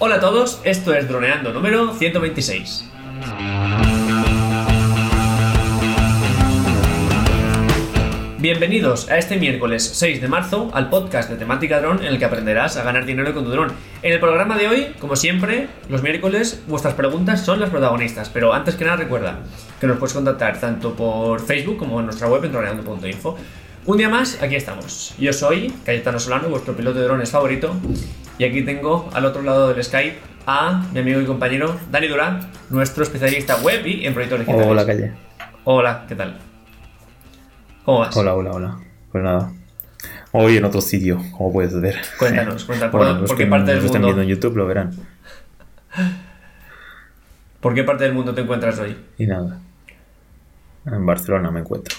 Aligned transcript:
Hola 0.00 0.14
a 0.14 0.20
todos, 0.20 0.60
esto 0.62 0.94
es 0.94 1.08
Droneando 1.08 1.52
número 1.52 1.92
126. 1.92 2.84
Bienvenidos 8.38 9.10
a 9.10 9.18
este 9.18 9.38
miércoles 9.38 9.90
6 9.94 10.20
de 10.20 10.28
marzo 10.28 10.70
al 10.72 10.88
podcast 10.88 11.28
de 11.28 11.34
temática 11.34 11.80
dron 11.80 11.98
en 11.98 12.06
el 12.06 12.20
que 12.20 12.26
aprenderás 12.26 12.76
a 12.76 12.84
ganar 12.84 13.06
dinero 13.06 13.34
con 13.34 13.42
tu 13.42 13.50
dron. 13.50 13.72
En 14.02 14.12
el 14.12 14.20
programa 14.20 14.56
de 14.56 14.68
hoy, 14.68 14.86
como 15.00 15.16
siempre, 15.16 15.66
los 15.88 16.04
miércoles 16.04 16.62
vuestras 16.68 16.94
preguntas 16.94 17.44
son 17.44 17.58
las 17.58 17.70
protagonistas, 17.70 18.28
pero 18.28 18.52
antes 18.52 18.76
que 18.76 18.84
nada 18.84 18.98
recuerda 18.98 19.40
que 19.80 19.88
nos 19.88 19.98
puedes 19.98 20.14
contactar 20.14 20.60
tanto 20.60 20.94
por 20.94 21.44
Facebook 21.44 21.76
como 21.76 21.98
en 21.98 22.06
nuestra 22.06 22.28
web 22.28 22.44
en 22.44 22.52
droneando.info. 22.52 23.36
Un 23.86 23.96
día 23.96 24.08
más, 24.08 24.40
aquí 24.40 24.54
estamos. 24.54 25.12
Yo 25.18 25.32
soy 25.32 25.74
Cayetano 25.84 26.20
Solano, 26.20 26.50
vuestro 26.50 26.76
piloto 26.76 27.00
de 27.00 27.06
drones 27.06 27.32
favorito, 27.32 27.74
y 28.38 28.44
aquí 28.44 28.62
tengo 28.62 29.10
al 29.12 29.24
otro 29.24 29.42
lado 29.42 29.72
del 29.72 29.82
Skype 29.82 30.16
a 30.46 30.84
mi 30.92 31.00
amigo 31.00 31.20
y 31.20 31.26
compañero 31.26 31.76
Dani 31.90 32.08
Durán, 32.08 32.40
nuestro 32.70 33.02
especialista 33.02 33.56
web 33.62 33.84
y 33.86 34.06
en 34.06 34.14
proyectos 34.14 34.40
digitales. 34.40 34.66
Hola, 34.66 34.86
Calle. 34.86 35.12
Hola, 35.64 36.04
¿qué 36.08 36.14
tal? 36.14 36.38
¿Cómo 37.84 38.00
vas? 38.00 38.16
Hola, 38.16 38.34
hola, 38.34 38.50
hola. 38.52 38.78
Pues 39.10 39.24
nada. 39.24 39.52
Hoy 40.32 40.56
en 40.56 40.64
otro 40.64 40.80
sitio, 40.80 41.20
como 41.36 41.52
puedes 41.52 41.78
ver. 41.80 41.96
Cuéntanos, 42.18 42.64
cuéntanos. 42.64 42.92
¿Por, 42.92 43.06
los 43.20 43.30
qué 43.32 43.44
que 43.44 43.46
parte 43.46 43.70
del 43.70 43.76
nos 43.76 43.86
están 43.86 44.02
mundo? 44.02 44.16
viendo 44.16 44.22
en 44.32 44.36
YouTube 44.36 44.56
lo 44.56 44.66
verán. 44.66 44.92
¿Por 47.60 47.74
qué 47.74 47.82
parte 47.82 48.04
del 48.04 48.14
mundo 48.14 48.34
te 48.34 48.42
encuentras 48.42 48.78
hoy? 48.78 48.96
Y 49.18 49.26
nada. 49.26 49.58
En 50.86 51.04
Barcelona 51.04 51.50
me 51.50 51.60
encuentro. 51.60 51.96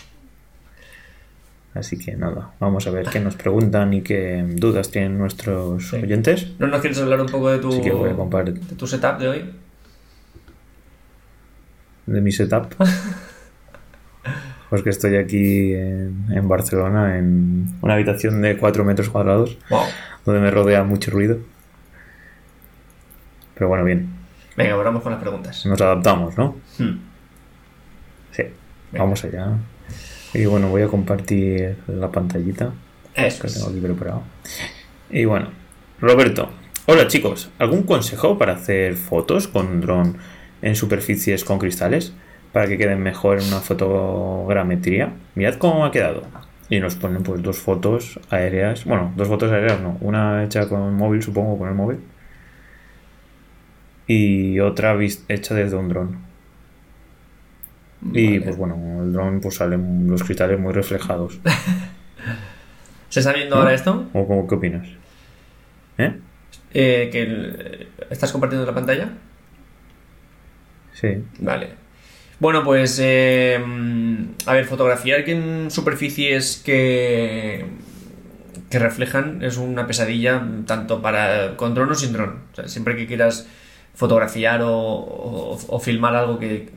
Así 1.79 1.97
que 1.97 2.15
nada, 2.17 2.51
vamos 2.59 2.85
a 2.87 2.91
ver 2.91 3.05
qué 3.09 3.19
nos 3.21 3.35
preguntan 3.35 3.93
y 3.93 4.01
qué 4.01 4.43
dudas 4.55 4.91
tienen 4.91 5.17
nuestros 5.17 5.93
oyentes. 5.93 6.51
¿No 6.59 6.67
nos 6.67 6.81
quieres 6.81 6.99
hablar 6.99 7.21
un 7.21 7.27
poco 7.27 7.49
de 7.49 7.59
tu, 7.59 7.71
de 7.71 8.75
tu 8.77 8.85
setup 8.85 9.17
de 9.19 9.27
hoy? 9.29 9.45
de 12.05 12.21
mi 12.21 12.31
setup. 12.31 12.73
Pues 14.69 14.83
que 14.83 14.91
estoy 14.91 15.15
aquí 15.15 15.73
en, 15.73 16.25
en 16.29 16.47
Barcelona 16.47 17.17
en 17.17 17.65
una 17.81 17.95
habitación 17.95 18.39
de 18.43 18.55
4 18.55 18.83
metros 18.85 19.09
cuadrados 19.09 19.57
Wow. 19.67 19.81
donde 20.25 20.41
me 20.41 20.51
rodea 20.51 20.83
mucho 20.83 21.09
ruido. 21.09 21.39
Pero 23.55 23.67
bueno, 23.67 23.83
bien, 23.83 24.09
Venga, 24.55 24.75
pues 24.75 24.85
vamos 24.85 25.01
con 25.01 25.11
las 25.13 25.21
preguntas. 25.21 25.65
nos 25.65 25.81
adaptamos, 25.81 26.37
¿no? 26.37 26.55
Hmm. 26.77 26.99
Sí, 28.29 28.43
Venga. 28.91 29.03
vamos 29.05 29.23
allá. 29.23 29.53
Y 30.33 30.45
bueno, 30.45 30.69
voy 30.69 30.83
a 30.83 30.87
compartir 30.87 31.77
la 31.87 32.11
pantallita 32.11 32.71
Eso 33.15 33.41
que 33.41 33.51
tengo 33.51 33.69
aquí 33.69 33.79
preparado. 33.79 34.21
Y 35.09 35.25
bueno, 35.25 35.49
Roberto. 35.99 36.49
Hola 36.85 37.07
chicos, 37.07 37.49
¿algún 37.57 37.83
consejo 37.83 38.37
para 38.37 38.53
hacer 38.53 38.95
fotos 38.95 39.47
con 39.47 39.81
dron 39.81 40.17
en 40.61 40.75
superficies 40.75 41.43
con 41.43 41.57
cristales? 41.57 42.13
Para 42.51 42.67
que 42.67 42.77
queden 42.77 43.01
mejor 43.01 43.39
en 43.39 43.47
una 43.47 43.59
fotogrametría. 43.59 45.13
Mirad 45.35 45.55
cómo 45.55 45.85
ha 45.85 45.91
quedado. 45.91 46.23
Y 46.69 46.79
nos 46.79 46.95
ponen 46.95 47.23
pues 47.23 47.41
dos 47.41 47.57
fotos 47.57 48.19
aéreas. 48.29 48.85
Bueno, 48.85 49.11
dos 49.15 49.27
fotos 49.27 49.51
aéreas 49.51 49.81
no. 49.81 49.97
Una 50.01 50.43
hecha 50.43 50.69
con 50.69 50.83
el 50.83 50.91
móvil, 50.91 51.23
supongo, 51.23 51.57
con 51.57 51.69
el 51.69 51.75
móvil. 51.75 51.99
Y 54.05 54.59
otra 54.59 54.97
hecha 55.27 55.55
desde 55.55 55.75
un 55.75 55.89
dron. 55.89 56.28
Y 58.13 58.39
pues 58.39 58.55
bueno, 58.55 59.03
el 59.03 59.11
dron 59.13 59.41
pues 59.41 59.55
salen 59.55 60.07
los 60.09 60.23
cristales 60.23 60.59
muy 60.59 60.73
reflejados. 60.73 61.39
¿Se 63.09 63.19
está 63.19 63.33
viendo 63.33 63.55
ahora 63.55 63.73
esto? 63.73 64.07
¿O 64.13 64.27
cómo- 64.27 64.47
qué 64.47 64.55
opinas? 64.55 64.87
¿Eh? 65.97 66.15
Eh, 66.73 67.09
que 67.11 67.21
el- 67.23 67.87
¿Estás 68.09 68.31
compartiendo 68.31 68.65
la 68.65 68.73
pantalla? 68.75 69.09
Sí. 70.93 71.23
Vale. 71.39 71.69
Bueno, 72.39 72.63
pues 72.63 72.99
eh, 73.03 73.59
a 74.45 74.53
ver, 74.53 74.65
fotografiar 74.65 75.25
que 75.25 75.31
en 75.33 75.71
superficies 75.71 76.61
que 76.65 77.65
que 78.69 78.77
reflejan 78.77 79.41
es 79.43 79.57
una 79.57 79.87
pesadilla 79.87 80.43
tanto 80.67 81.01
para 81.01 81.57
con 81.57 81.73
dron 81.73 81.89
o 81.91 81.95
sin 81.95 82.13
dron. 82.13 82.35
O 82.51 82.55
sea, 82.55 82.67
siempre 82.67 82.95
que 82.95 83.07
quieras 83.07 83.47
fotografiar 84.01 84.61
o, 84.63 84.71
o- 85.75 85.79
filmar 85.79 86.15
algo 86.15 86.39
que, 86.39 86.69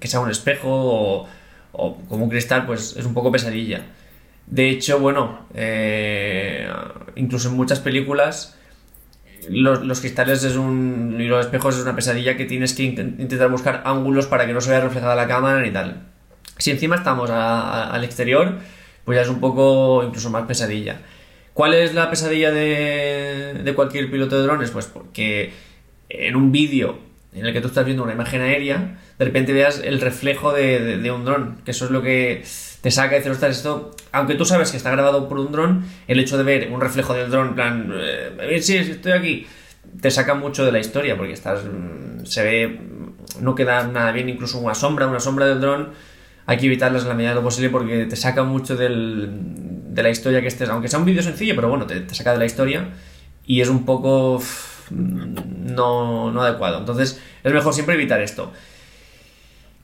que 0.00 0.06
sea 0.08 0.20
un 0.20 0.30
espejo 0.30 0.68
o, 0.70 1.26
o 1.72 1.96
como 2.08 2.24
un 2.24 2.30
cristal, 2.30 2.66
pues 2.66 2.94
es 2.96 3.04
un 3.06 3.14
poco 3.14 3.32
pesadilla. 3.32 3.80
De 4.46 4.68
hecho, 4.70 4.98
bueno, 5.00 5.22
eh, 5.54 6.68
incluso 7.16 7.48
en 7.48 7.56
muchas 7.56 7.80
películas 7.80 8.54
los, 9.48 9.82
los 9.84 10.00
cristales 10.00 10.44
es 10.44 10.56
un, 10.56 11.16
y 11.18 11.26
los 11.26 11.46
espejos 11.46 11.76
es 11.76 11.82
una 11.82 11.94
pesadilla 11.94 12.36
que 12.36 12.44
tienes 12.44 12.74
que 12.74 12.82
int- 12.84 13.18
intentar 13.20 13.50
buscar 13.50 13.82
ángulos 13.84 14.26
para 14.26 14.46
que 14.46 14.52
no 14.52 14.60
se 14.60 14.70
vea 14.70 14.80
reflejada 14.80 15.14
la 15.14 15.26
cámara 15.28 15.60
ni 15.60 15.70
tal. 15.70 16.02
Si 16.58 16.70
encima 16.70 16.96
estamos 16.96 17.30
al 17.30 18.02
exterior, 18.04 18.56
pues 19.04 19.16
ya 19.16 19.22
es 19.22 19.28
un 19.28 19.40
poco 19.40 20.02
incluso 20.04 20.28
más 20.30 20.44
pesadilla. 20.46 21.00
¿Cuál 21.54 21.74
es 21.74 21.94
la 21.94 22.10
pesadilla 22.10 22.50
de, 22.50 23.60
de 23.64 23.74
cualquier 23.74 24.10
piloto 24.10 24.36
de 24.36 24.42
drones? 24.42 24.70
Pues 24.70 24.86
porque 24.86 25.52
en 26.08 26.36
un 26.36 26.52
vídeo 26.52 26.98
en 27.32 27.46
el 27.46 27.52
que 27.52 27.60
tú 27.60 27.68
estás 27.68 27.84
viendo 27.84 28.02
una 28.02 28.12
imagen 28.14 28.40
aérea, 28.40 28.98
de 29.18 29.24
repente 29.24 29.52
veas 29.52 29.80
el 29.84 30.00
reflejo 30.00 30.52
de, 30.52 30.98
de- 30.98 31.10
un 31.12 31.24
dron, 31.24 31.56
que 31.64 31.72
eso 31.72 31.84
es 31.84 31.90
lo 31.90 32.02
que 32.02 32.42
te 32.80 32.90
saca 32.90 33.18
de 33.20 33.30
ostras, 33.30 33.56
esto, 33.56 33.94
aunque 34.12 34.34
tú 34.34 34.44
sabes 34.44 34.70
que 34.70 34.76
está 34.76 34.90
grabado 34.90 35.28
por 35.28 35.38
un 35.38 35.52
dron, 35.52 35.84
el 36.06 36.20
hecho 36.20 36.38
de 36.38 36.44
ver 36.44 36.70
un 36.72 36.80
reflejo 36.80 37.14
del 37.14 37.30
dron, 37.30 37.48
en 37.48 37.54
plan, 37.54 37.92
eh, 37.94 38.58
sí, 38.62 38.76
estoy 38.76 39.12
aquí, 39.12 39.46
te 40.00 40.10
saca 40.10 40.34
mucho 40.34 40.64
de 40.64 40.72
la 40.72 40.78
historia, 40.78 41.16
porque 41.16 41.32
estás, 41.32 41.64
mm, 41.64 42.24
se 42.24 42.42
ve, 42.42 42.68
mm, 42.68 43.44
no 43.44 43.54
queda 43.54 43.86
nada 43.86 44.10
bien, 44.12 44.28
incluso 44.28 44.58
una 44.58 44.74
sombra, 44.74 45.06
una 45.06 45.20
sombra 45.20 45.46
del 45.46 45.60
dron, 45.60 45.90
hay 46.46 46.56
que 46.56 46.66
evitarlas 46.66 47.02
en 47.02 47.08
la 47.08 47.14
medida 47.14 47.30
de 47.30 47.34
lo 47.36 47.42
posible 47.42 47.68
porque 47.68 48.06
te 48.06 48.16
saca 48.16 48.42
mucho 48.42 48.74
del, 48.74 49.28
de 49.94 50.02
la 50.02 50.08
historia 50.10 50.40
que 50.40 50.48
estés, 50.48 50.68
aunque 50.70 50.88
sea 50.88 50.98
un 50.98 51.04
vídeo 51.04 51.22
sencillo, 51.22 51.54
pero 51.54 51.68
bueno, 51.68 51.86
te, 51.86 52.08
saca 52.14 52.32
de 52.32 52.38
la 52.38 52.46
historia 52.46 52.88
y 53.46 53.60
es 53.60 53.68
un 53.68 53.84
poco 53.84 54.36
uf, 54.36 54.90
no, 55.68 56.30
no 56.32 56.42
adecuado. 56.42 56.78
Entonces 56.78 57.20
es 57.44 57.52
mejor 57.52 57.72
siempre 57.74 57.94
evitar 57.94 58.20
esto. 58.20 58.52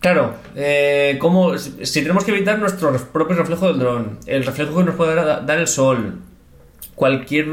Claro, 0.01 0.35
eh, 0.55 1.17
¿cómo- 1.21 1.57
si 1.57 2.03
tenemos 2.03 2.25
que 2.25 2.33
evitar 2.33 2.59
nuestro 2.59 2.93
propio 3.13 3.37
reflejo 3.37 3.69
del 3.69 3.79
dron, 3.79 4.19
el 4.27 4.45
reflejo 4.45 4.77
que 4.77 4.85
nos 4.85 4.95
puede 4.97 5.15
dar, 5.15 5.59
el 5.59 5.67
sol, 5.67 6.21
cualquier 6.95 7.47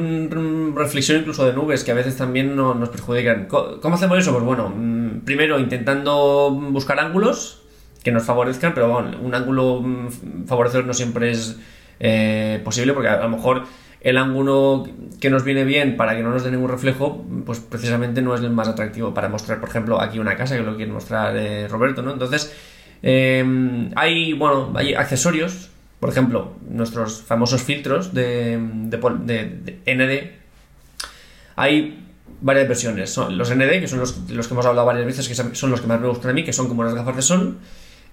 reflexión 0.75 1.19
incluso 1.19 1.45
de 1.45 1.53
nubes 1.53 1.83
que 1.85 1.91
a 1.91 1.95
veces 1.95 2.17
también 2.17 2.55
no- 2.55 2.73
nos 2.75 2.89
perjudican. 2.89 3.47
¿Cómo 3.47 3.95
hacemos 3.95 4.17
eso? 4.19 4.33
Pues 4.33 4.43
bueno, 4.43 4.69
mm, 4.69 5.21
primero 5.23 5.59
intentando 5.59 6.51
buscar 6.51 6.99
ángulos 6.99 7.61
que 8.03 8.11
nos 8.11 8.23
favorezcan, 8.23 8.73
pero 8.73 8.89
bueno, 8.89 9.17
un 9.21 9.33
ángulo 9.33 9.79
mm, 9.81 10.45
favorecedor 10.47 10.85
no 10.85 10.93
siempre 10.93 11.31
es 11.31 11.57
eh, 12.03 12.59
posible 12.65 12.93
porque 12.93 13.07
a 13.09 13.21
lo 13.21 13.29
mejor 13.29 13.63
el 14.01 14.17
ángulo 14.17 14.88
que 15.19 15.29
nos 15.29 15.44
viene 15.44 15.63
bien 15.63 15.95
para 15.97 16.16
que 16.16 16.23
no 16.23 16.31
nos 16.31 16.44
dé 16.44 16.51
ningún 16.51 16.69
reflejo, 16.69 17.23
pues 17.45 17.59
precisamente 17.59 18.22
no 18.22 18.34
es 18.35 18.41
el 18.41 18.50
más 18.50 18.67
atractivo 18.67 19.13
para 19.13 19.29
mostrar, 19.29 19.59
por 19.59 19.69
ejemplo, 19.69 20.01
aquí 20.01 20.17
una 20.19 20.35
casa 20.35 20.56
que 20.57 20.63
lo 20.63 20.75
quiere 20.75 20.91
mostrar 20.91 21.35
eh, 21.38 21.67
Roberto, 21.67 22.01
¿no? 22.01 22.11
Entonces, 22.11 22.51
eh, 23.03 23.90
hay, 23.95 24.34
bueno, 24.34 24.73
hay 24.75 24.94
accesorios, 24.95 25.69
por 26.00 26.09
ejemplo, 26.09 26.53
nuestros 26.67 27.22
famosos 27.22 27.61
filtros 27.61 28.13
de, 28.13 28.57
de 28.59 28.97
de- 28.97 29.79
de 29.85 29.95
ND. 29.95 30.31
Hay 31.56 32.03
varias 32.41 32.67
versiones. 32.67 33.09
Son 33.11 33.38
los 33.38 33.51
ND, 33.56 33.79
que 33.79 33.88
son 33.88 34.00
los, 34.00 34.17
los 34.29 34.47
que 34.47 34.53
hemos 34.53 34.66
hablado 34.66 34.88
varias 34.88 35.06
veces, 35.06 35.28
que 35.28 35.35
son 35.35 35.69
los 35.72 35.81
que 35.81 35.88
más 35.88 36.00
me 36.01 36.07
gustan 36.07 36.31
a 36.31 36.34
mí, 36.34 36.44
que 36.44 36.53
son 36.53 36.67
como 36.67 36.84
las 36.84 36.94
gafas 36.95 37.16
de 37.16 37.22
sol. 37.22 37.57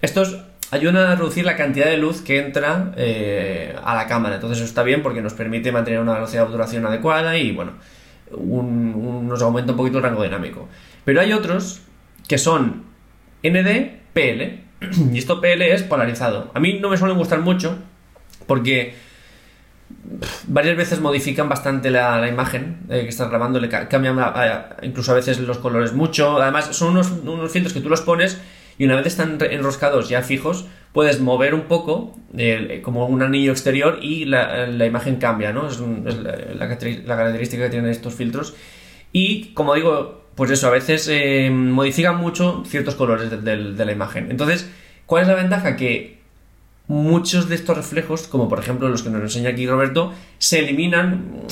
Estos 0.03 0.37
ayudan 0.71 0.97
a 0.97 1.17
reducir 1.17 1.45
la 1.45 1.57
cantidad 1.57 1.87
de 1.87 1.97
luz 1.97 2.21
que 2.23 2.39
entra 2.39 2.93
eh, 2.97 3.75
a 3.83 3.95
la 3.95 4.07
cámara. 4.07 4.35
Entonces 4.37 4.59
eso 4.59 4.67
está 4.67 4.83
bien 4.83 5.03
porque 5.03 5.23
nos 5.23 5.33
permite 5.35 5.73
mantener 5.73 6.01
una 6.01 6.15
velocidad 6.15 6.43
de 6.43 6.47
obturación 6.49 6.85
adecuada 6.87 7.37
y 7.37 7.53
bueno, 7.53 7.73
un- 8.33 9.27
nos 9.29 9.41
aumenta 9.43 9.73
un 9.73 9.79
poquito 9.79 9.99
el 9.99 10.05
rango 10.05 10.23
dinámico. 10.23 10.69
Pero 11.05 11.21
hay 11.21 11.33
otros 11.33 11.81
que 12.27 12.39
son 12.39 12.85
ND, 13.43 14.01
PL. 14.13 14.65
Y 15.13 15.19
esto 15.19 15.41
PL 15.41 15.73
es 15.73 15.83
polarizado. 15.83 16.51
A 16.55 16.61
mí 16.61 16.79
no 16.81 16.89
me 16.91 16.97
suelen 16.97 17.17
gustar 17.17 17.41
mucho 17.41 17.79
porque 18.47 18.95
varias 20.47 20.77
veces 20.77 21.01
modifican 21.01 21.49
bastante 21.49 21.91
la, 21.91 22.27
imagen 22.29 22.79
eh, 22.91 23.03
que 23.03 23.09
estás 23.09 23.29
grabando, 23.29 23.59
le 23.61 23.69
ca- 23.69 23.89
cambian 23.89 24.19
a- 24.19 24.77
incluso 24.83 25.13
a 25.13 25.15
veces 25.15 25.39
los 25.41 25.59
colores 25.59 25.93
mucho. 25.95 26.41
Además, 26.41 26.67
son 26.77 26.91
unos, 26.93 27.11
unos 27.11 27.51
filtros 27.51 27.73
que 27.73 27.81
tú 27.81 27.89
los 27.89 28.03
pones 28.03 28.39
y 28.79 28.85
una 28.85 28.95
vez 28.95 29.07
están 29.07 29.39
enroscados 29.51 30.09
ya 30.09 30.23
fijos, 30.23 30.67
puedes 30.93 31.21
mover 31.21 31.53
un 31.53 31.63
poco 31.63 32.17
como 32.83 33.07
un 33.07 33.23
anillo 33.23 33.53
exterior 33.53 33.99
y 34.03 34.25
la, 34.25 34.87
imagen 34.87 35.17
cambia, 35.17 35.53
¿no? 35.53 35.69
Es, 35.69 35.81
la, 35.81 36.69
característica 36.69 37.65
que 37.65 37.71
tienen 37.71 37.91
estos 37.91 38.15
filtros. 38.15 38.55
Y 39.13 39.53
como 39.55 39.75
digo, 39.75 40.23
pues 40.37 40.53
eso, 40.53 40.69
a 40.69 40.71
veces 40.71 41.09
eh, 41.11 41.51
modifican 41.51 42.17
mucho 42.17 42.63
ciertos 42.67 42.95
colores 42.95 43.31
de, 43.31 43.85
la 43.85 43.93
imagen. 43.93 44.31
Entonces, 44.31 44.71
¿cuál 45.07 45.23
es 45.23 45.29
la 45.29 45.35
ventaja? 45.35 45.77
Que 45.77 46.19
muchos 46.87 47.49
de 47.49 47.57
estos 47.57 47.77
reflejos, 47.77 48.29
como 48.29 48.49
por 48.49 48.61
ejemplo 48.61 48.89
los 48.89 49.03
que 49.03 49.11
nos 49.11 49.23
enseña 49.23 49.51
aquí 49.51 49.67
Roberto, 49.67 50.13
se 50.39 50.61
eliminan 50.61 51.43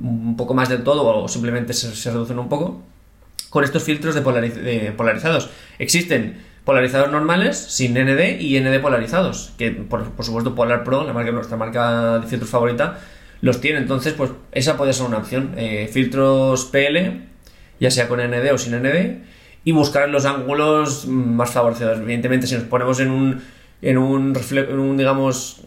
mm, 0.00 0.06
un 0.06 0.36
poco 0.36 0.54
más 0.54 0.68
del 0.68 0.84
todo 0.84 1.04
o 1.04 1.28
simplemente 1.28 1.72
se 1.72 2.10
reducen 2.10 2.38
un 2.38 2.48
poco 2.48 2.82
con 3.50 3.64
estos 3.64 3.82
filtros 3.82 4.14
de, 4.14 4.22
polariz- 4.22 4.92
polarizados. 4.96 5.50
Existen 5.78 6.42
polarizados 6.64 7.10
normales 7.10 7.56
sin 7.58 7.94
ND 7.94 8.40
y 8.40 8.58
ND 8.60 8.80
polarizados, 8.80 9.52
que 9.58 9.70
por, 9.72 10.06
supuesto 10.24 10.54
Polar 10.54 10.84
Pro, 10.84 11.04
la 11.04 11.12
marca, 11.12 11.32
nuestra 11.32 11.56
marca 11.56 12.18
de 12.20 12.26
filtros 12.26 12.50
favorita, 12.50 13.00
los 13.40 13.60
tiene. 13.60 13.78
Entonces, 13.78 14.12
pues 14.14 14.30
esa 14.52 14.76
puede 14.76 14.92
ser 14.92 15.06
una 15.06 15.18
opción. 15.18 15.54
Eh, 15.56 15.88
filtros 15.92 16.66
PL, 16.66 17.22
ya 17.80 17.90
sea 17.90 18.08
con 18.08 18.20
ND 18.20 18.52
o 18.52 18.58
sin 18.58 18.74
ND, 18.80 19.22
y 19.64 19.72
buscar 19.72 20.08
los 20.08 20.24
ángulos 20.26 21.06
más 21.06 21.50
favorecidos. 21.50 21.98
Evidentemente, 21.98 22.46
si 22.46 22.54
nos 22.54 22.64
ponemos 22.64 23.00
en 23.00 23.10
un 23.10 23.42
en 23.82 23.96
un, 23.96 24.34
en 24.50 24.78
un 24.78 24.96
digamos 24.98 25.62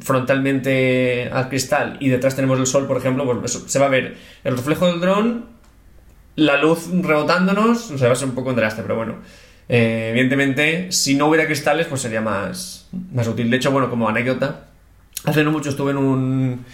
frontalmente 0.00 1.28
al 1.32 1.48
cristal 1.48 1.96
y 2.00 2.08
detrás 2.08 2.36
tenemos 2.36 2.58
el 2.58 2.66
sol, 2.66 2.86
por 2.86 2.96
ejemplo, 2.96 3.24
pues 3.40 3.52
se 3.66 3.78
va 3.78 3.86
a 3.86 3.88
ver 3.88 4.16
el 4.44 4.56
reflejo 4.56 4.86
del 4.86 5.00
dron, 5.00 5.46
la 6.36 6.60
luz 6.60 6.88
rebotándonos, 6.90 7.90
o 7.90 7.98
sea, 7.98 8.08
va 8.08 8.12
a 8.14 8.16
ser 8.16 8.28
un 8.28 8.34
poco 8.34 8.52
desastre, 8.52 8.82
pero 8.82 8.96
bueno. 8.96 9.16
Eh, 9.68 10.08
evidentemente, 10.10 10.90
si 10.90 11.14
no 11.14 11.26
hubiera 11.28 11.46
cristales, 11.46 11.86
pues 11.86 12.02
sería 12.02 12.20
más, 12.20 12.88
más 13.12 13.26
útil. 13.28 13.50
De 13.50 13.56
hecho, 13.56 13.70
bueno, 13.70 13.88
como 13.88 14.08
anécdota, 14.08 14.66
hace 15.24 15.44
no 15.44 15.52
mucho 15.52 15.70
estuve 15.70 15.92
en 15.92 15.98
un, 15.98 16.64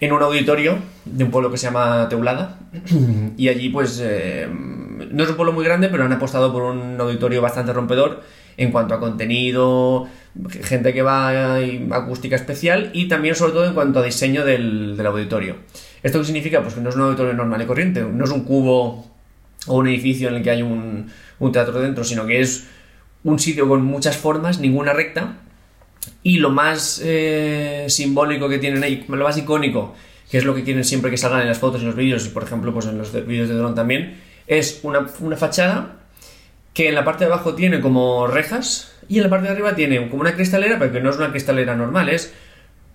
en 0.00 0.12
un 0.12 0.22
auditorio 0.22 0.78
de 1.04 1.24
un 1.24 1.30
pueblo 1.30 1.50
que 1.50 1.56
se 1.56 1.66
llama 1.66 2.08
Teulada 2.08 2.58
y 3.36 3.48
allí 3.48 3.68
pues 3.70 4.00
eh, 4.02 4.48
no 4.48 5.24
es 5.24 5.30
un 5.30 5.36
pueblo 5.36 5.52
muy 5.52 5.64
grande 5.64 5.88
pero 5.88 6.04
han 6.04 6.12
apostado 6.12 6.52
por 6.52 6.62
un 6.62 7.00
auditorio 7.00 7.40
bastante 7.42 7.72
rompedor 7.72 8.22
en 8.56 8.70
cuanto 8.70 8.94
a 8.94 9.00
contenido, 9.00 10.08
gente 10.62 10.92
que 10.92 11.00
va 11.00 11.56
acústica 11.92 12.36
especial 12.36 12.90
y 12.92 13.08
también 13.08 13.34
sobre 13.34 13.52
todo 13.52 13.66
en 13.66 13.74
cuanto 13.74 14.00
a 14.00 14.02
diseño 14.02 14.44
del, 14.44 14.94
del 14.96 15.06
auditorio. 15.06 15.56
¿Esto 16.02 16.18
qué 16.18 16.24
significa? 16.24 16.62
Pues 16.62 16.74
que 16.74 16.80
no 16.80 16.88
es 16.88 16.96
un 16.96 17.02
auditorio 17.02 17.32
normal 17.32 17.62
y 17.62 17.66
corriente, 17.66 18.02
no 18.02 18.24
es 18.24 18.30
un 18.30 18.44
cubo 18.44 19.06
o 19.66 19.76
un 19.76 19.86
edificio 19.86 20.28
en 20.28 20.36
el 20.36 20.42
que 20.42 20.50
hay 20.50 20.62
un, 20.62 21.10
teatro 21.52 21.80
dentro, 21.80 22.04
sino 22.04 22.26
que 22.26 22.40
es 22.40 22.66
un 23.24 23.38
sitio 23.38 23.68
con 23.68 23.84
muchas 23.84 24.16
formas, 24.16 24.58
ninguna 24.58 24.92
recta, 24.92 25.36
y 26.22 26.38
lo 26.38 26.50
más 26.50 27.00
eh, 27.04 27.86
simbólico 27.88 28.48
que 28.48 28.58
tienen 28.58 28.82
ahí, 28.82 29.04
lo 29.08 29.24
más 29.24 29.36
icónico, 29.38 29.94
que 30.30 30.38
es 30.38 30.44
lo 30.44 30.54
que 30.54 30.64
quieren 30.64 30.84
siempre 30.84 31.10
que 31.10 31.16
salgan 31.16 31.42
en 31.42 31.48
las 31.48 31.58
fotos 31.58 31.82
y 31.82 31.84
los 31.84 31.94
vídeos, 31.94 32.26
y 32.26 32.30
por 32.30 32.42
ejemplo 32.42 32.72
pues 32.72 32.86
en 32.86 32.98
los 32.98 33.12
de- 33.12 33.20
vídeos 33.22 33.48
de 33.48 33.54
dron 33.54 33.74
también, 33.74 34.20
es 34.46 34.80
una, 34.82 35.06
una 35.20 35.36
fachada 35.36 35.98
que 36.74 36.88
en 36.88 36.94
la 36.94 37.04
parte 37.04 37.24
de 37.24 37.32
abajo 37.32 37.54
tiene 37.54 37.80
como 37.80 38.26
rejas 38.26 38.92
y 39.08 39.18
en 39.18 39.24
la 39.24 39.30
parte 39.30 39.46
de 39.46 39.52
arriba 39.52 39.74
tiene 39.74 40.08
como 40.08 40.22
una 40.22 40.34
cristalera, 40.34 40.78
pero 40.78 40.92
que 40.92 41.00
no 41.00 41.10
es 41.10 41.16
una 41.16 41.30
cristalera 41.30 41.76
normal, 41.76 42.08
es 42.08 42.32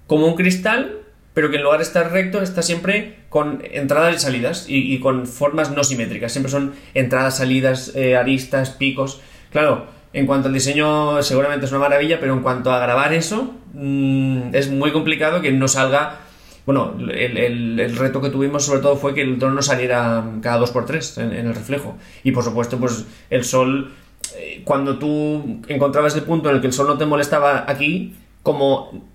como 0.08 0.26
un 0.26 0.36
cristal, 0.36 1.00
pero 1.38 1.52
que 1.52 1.58
en 1.58 1.62
lugar 1.62 1.78
de 1.78 1.84
estar 1.84 2.12
recto 2.12 2.42
está 2.42 2.64
siempre 2.64 3.18
con 3.30 3.62
entradas 3.72 4.16
y 4.16 4.18
salidas 4.18 4.66
y, 4.68 4.98
con 4.98 5.28
formas 5.28 5.70
no 5.70 5.84
simétricas. 5.84 6.32
Siempre 6.32 6.50
son 6.52 6.74
entradas, 6.96 7.38
salidas, 7.38 7.92
eh, 7.96 8.16
aristas, 8.16 8.72
picos. 8.72 9.22
Claro, 9.52 9.86
en 10.14 10.26
cuanto 10.26 10.48
al 10.48 10.54
diseño 10.56 11.22
seguramente 11.22 11.68
es 11.68 11.72
una 11.72 11.82
maravilla, 11.82 12.20
pero 12.20 12.34
en 12.34 12.40
cuanto 12.42 12.72
a 12.72 12.80
grabar 12.80 13.14
eso, 13.14 13.54
mm, 13.76 14.56
es 14.56 14.72
muy 14.72 14.92
complicado 14.92 15.40
que 15.44 15.52
no 15.52 15.68
salga... 15.68 16.22
Bueno, 16.66 16.96
el, 16.98 17.38
el- 17.38 17.96
reto 17.98 18.20
que 18.20 18.32
tuvimos 18.32 18.66
sobre 18.66 18.80
todo 18.82 18.96
fue 18.96 19.14
que 19.14 19.22
el 19.22 19.38
dron 19.38 19.54
no 19.54 19.62
saliera 19.62 20.26
cada 20.42 20.58
2x3 20.60 21.22
en, 21.22 21.34
en 21.34 21.46
el 21.46 21.54
reflejo. 21.54 21.98
Y 22.24 22.32
por 22.32 22.44
supuesto, 22.46 22.80
pues 22.80 23.06
el 23.30 23.44
sol, 23.44 23.92
eh, 24.38 24.64
cuando 24.66 24.98
tú 24.98 25.62
encontrabas 25.68 26.16
el 26.16 26.24
punto 26.24 26.50
en 26.50 26.56
el 26.56 26.62
que 26.62 26.68
el 26.68 26.74
sol 26.74 26.88
no 26.88 26.98
te 26.98 27.06
molestaba 27.06 27.66
aquí, 27.68 28.16
como 28.42 29.06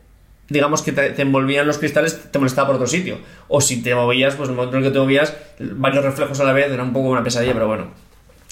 digamos 0.53 0.83
que 0.83 0.93
te, 0.93 1.11
te 1.11 1.23
envolvían 1.23 1.67
los 1.67 1.79
cristales, 1.79 2.31
te 2.31 2.39
molestaba 2.39 2.69
por 2.69 2.77
otro 2.77 2.87
sitio. 2.87 3.19
O 3.49 3.61
si 3.61 3.83
te 3.83 3.95
movías, 3.95 4.35
pues 4.35 4.49
en 4.49 4.53
el 4.53 4.57
momento 4.57 4.77
en 4.77 4.85
el 4.85 4.91
que 4.91 4.93
te 4.93 5.01
movías, 5.01 5.35
varios 5.59 6.05
reflejos 6.05 6.39
a 6.41 6.45
la 6.45 6.53
vez, 6.53 6.71
era 6.71 6.83
un 6.83 6.93
poco 6.93 7.09
una 7.09 7.25
pesadilla, 7.25 7.55
pero 7.55 7.67
bueno. 7.67 7.87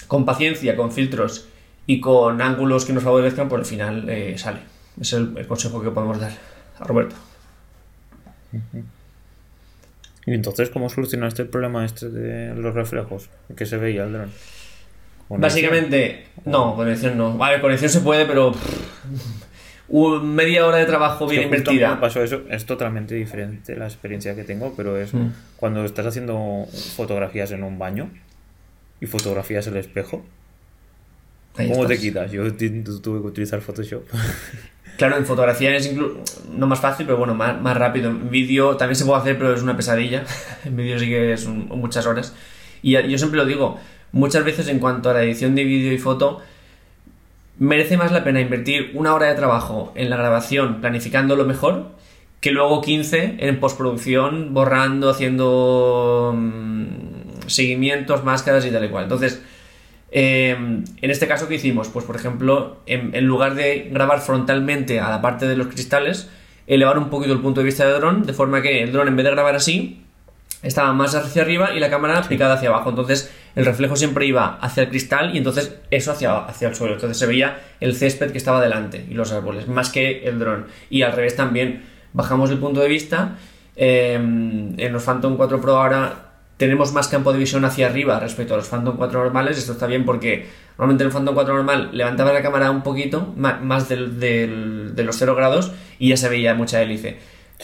Con 0.07 0.25
paciencia, 0.25 0.75
con 0.75 0.91
filtros 0.91 1.47
y 1.85 2.01
con 2.01 2.41
ángulos 2.41 2.85
que 2.85 2.93
nos 2.93 3.03
favorezcan, 3.03 3.47
por 3.47 3.59
el 3.59 3.65
final 3.65 4.09
eh, 4.09 4.37
sale. 4.37 4.59
Es 4.99 5.13
el, 5.13 5.37
el 5.37 5.47
consejo 5.47 5.81
que 5.81 5.91
podemos 5.91 6.19
dar 6.19 6.31
a 6.79 6.83
Roberto. 6.83 7.15
¿Y 10.25 10.33
entonces 10.33 10.69
cómo 10.69 10.89
solucionaste 10.89 11.43
el 11.43 11.47
problema 11.47 11.85
este 11.85 12.09
de 12.09 12.53
los 12.55 12.73
reflejos? 12.73 13.29
que 13.55 13.65
se 13.65 13.77
veía 13.77 14.03
el 14.03 14.13
dron? 14.13 14.31
¿Con 15.27 15.39
Básicamente, 15.39 16.27
no, 16.45 16.75
con 16.75 16.87
edición 16.89 17.17
no. 17.17 17.41
A 17.43 17.51
ver, 17.51 17.61
con 17.61 17.71
edición 17.71 17.89
se 17.89 18.01
puede, 18.01 18.25
pero. 18.25 18.51
pff, 18.51 19.50
un- 19.93 20.35
media 20.35 20.65
hora 20.65 20.77
de 20.77 20.85
trabajo 20.85 21.27
bien 21.27 21.43
invertida. 21.43 21.99
pasó 21.99 22.23
eso, 22.23 22.41
es 22.49 22.65
totalmente 22.65 23.13
diferente 23.15 23.75
la 23.75 23.85
experiencia 23.85 24.35
que 24.35 24.43
tengo, 24.43 24.73
pero 24.75 24.97
es 24.97 25.13
Mm. 25.13 25.27
cuando 25.57 25.83
estás 25.85 26.05
haciendo 26.05 26.65
fotografías 26.95 27.51
en 27.51 27.63
un 27.63 27.77
baño 27.77 28.09
y 29.01 29.05
fotografías 29.05 29.67
el 29.67 29.77
espejo. 29.77 30.23
Ahí 31.57 31.69
¿Cómo 31.69 31.85
te 31.85 31.95
estás. 31.95 32.05
quitas? 32.05 32.31
Yo 32.31 32.43
tu- 32.55 33.01
tuve 33.01 33.21
que 33.21 33.27
utilizar 33.27 33.61
Photoshop. 33.61 34.03
Claro, 34.97 35.17
en 35.17 35.25
fotografía 35.25 35.75
es 35.75 35.91
no 36.51 36.67
más 36.67 36.79
fácil, 36.79 37.05
pero 37.07 37.17
bueno, 37.17 37.33
más, 37.33 37.59
más 37.59 37.75
rápido. 37.75 38.09
En 38.11 38.29
vídeo 38.29 38.77
también 38.77 38.95
se 38.95 39.05
puede 39.05 39.19
hacer, 39.19 39.37
pero 39.37 39.53
es 39.55 39.61
una 39.63 39.75
pesadilla. 39.75 40.23
En 40.65 40.75
vídeo 40.75 40.99
sí 40.99 41.07
que 41.07 41.33
es 41.33 41.45
un- 41.45 41.67
muchas 41.69 42.05
horas. 42.05 42.35
Y 42.83 42.91
yo 42.91 43.17
siempre 43.17 43.37
lo 43.37 43.45
digo, 43.45 43.79
muchas 44.11 44.43
veces 44.43 44.67
en 44.67 44.77
cuanto 44.79 45.09
a 45.09 45.13
la 45.13 45.23
edición 45.23 45.55
de 45.55 45.63
vídeo 45.63 45.91
y 45.91 45.97
foto, 45.97 46.41
merece 47.61 47.95
más 47.95 48.11
la 48.11 48.23
pena 48.23 48.41
invertir 48.41 48.89
una 48.95 49.13
hora 49.13 49.27
de 49.27 49.35
trabajo 49.35 49.91
en 49.93 50.09
la 50.09 50.17
grabación, 50.17 50.81
planificando 50.81 51.35
lo 51.35 51.45
mejor, 51.45 51.89
que 52.39 52.49
luego 52.49 52.81
15 52.81 53.35
en 53.37 53.59
postproducción, 53.59 54.51
borrando, 54.51 55.11
haciendo 55.11 56.33
mm, 56.35 57.45
seguimientos, 57.45 58.23
máscaras 58.23 58.65
y 58.65 58.71
tal 58.71 58.85
y 58.85 58.89
cual. 58.89 59.03
Entonces, 59.03 59.43
eh, 60.09 60.57
en 60.57 61.11
este 61.11 61.27
caso, 61.27 61.47
¿qué 61.47 61.53
hicimos? 61.53 61.89
Pues, 61.89 62.03
por 62.03 62.15
ejemplo, 62.15 62.77
en, 62.87 63.13
en 63.13 63.25
lugar 63.27 63.53
de 63.53 63.89
grabar 63.91 64.21
frontalmente 64.21 64.99
a 64.99 65.11
la 65.11 65.21
parte 65.21 65.47
de 65.47 65.55
los 65.55 65.67
cristales, 65.67 66.31
elevar 66.65 66.97
un 66.97 67.11
poquito 67.11 67.31
el 67.31 67.41
punto 67.41 67.59
de 67.59 67.65
vista 67.65 67.85
del 67.85 68.01
dron, 68.01 68.23
de 68.23 68.33
forma 68.33 68.63
que 68.63 68.81
el 68.81 68.91
dron, 68.91 69.07
en 69.07 69.15
vez 69.15 69.23
de 69.23 69.31
grabar 69.33 69.55
así, 69.55 70.01
estaba 70.63 70.93
más 70.93 71.13
hacia 71.13 71.43
arriba 71.43 71.75
y 71.75 71.79
la 71.79 71.91
cámara 71.91 72.23
picada 72.23 72.55
hacia 72.55 72.69
abajo. 72.69 72.89
Entonces, 72.89 73.31
el 73.55 73.65
reflejo 73.65 73.95
siempre 73.95 74.25
iba 74.25 74.57
hacia 74.61 74.83
el 74.83 74.89
cristal 74.89 75.33
y 75.35 75.37
entonces 75.37 75.75
eso 75.91 76.11
hacia, 76.11 76.37
hacia 76.37 76.67
el 76.69 76.75
suelo. 76.75 76.93
Entonces 76.95 77.17
se 77.17 77.25
veía 77.27 77.59
el 77.79 77.95
césped 77.95 78.31
que 78.31 78.37
estaba 78.37 78.61
delante 78.61 79.05
y 79.09 79.13
los 79.13 79.31
árboles, 79.31 79.67
más 79.67 79.89
que 79.89 80.23
el 80.27 80.39
dron. 80.39 80.67
Y 80.89 81.01
al 81.01 81.13
revés 81.13 81.35
también, 81.35 81.83
bajamos 82.13 82.49
el 82.51 82.57
punto 82.59 82.79
de 82.81 82.87
vista. 82.87 83.37
eh, 83.75 84.13
en 84.15 84.93
los 84.93 85.03
Phantom 85.03 85.37
4 85.37 85.61
Pro 85.61 85.77
ahora 85.77 86.27
tenemos 86.57 86.91
más 86.93 87.07
campo 87.07 87.31
de 87.33 87.39
visión 87.39 87.65
hacia 87.65 87.87
arriba 87.87 88.19
respecto 88.19 88.53
a 88.53 88.57
los 88.57 88.67
Phantom 88.67 88.95
4 88.97 89.23
normales. 89.23 89.57
Esto 89.57 89.71
está 89.71 89.87
bien 89.87 90.05
porque 90.05 90.45
normalmente 90.77 91.03
en 91.03 91.07
el 91.09 91.13
Phantom 91.13 91.33
4 91.33 91.55
normal 91.55 91.89
levantaba 91.93 92.31
la 92.33 92.41
cámara 92.43 92.69
un 92.69 92.83
poquito, 92.83 93.33
más 93.35 93.89
del- 93.89 94.19
del- 94.19 94.93
de 94.95 95.03
los 95.03 95.15
0 95.17 95.33
grados, 95.35 95.71
y 95.97 96.09
ya 96.09 96.17
se 96.17 96.29
veía 96.29 96.53
mucha 96.53 96.81
hélice. 96.81 97.17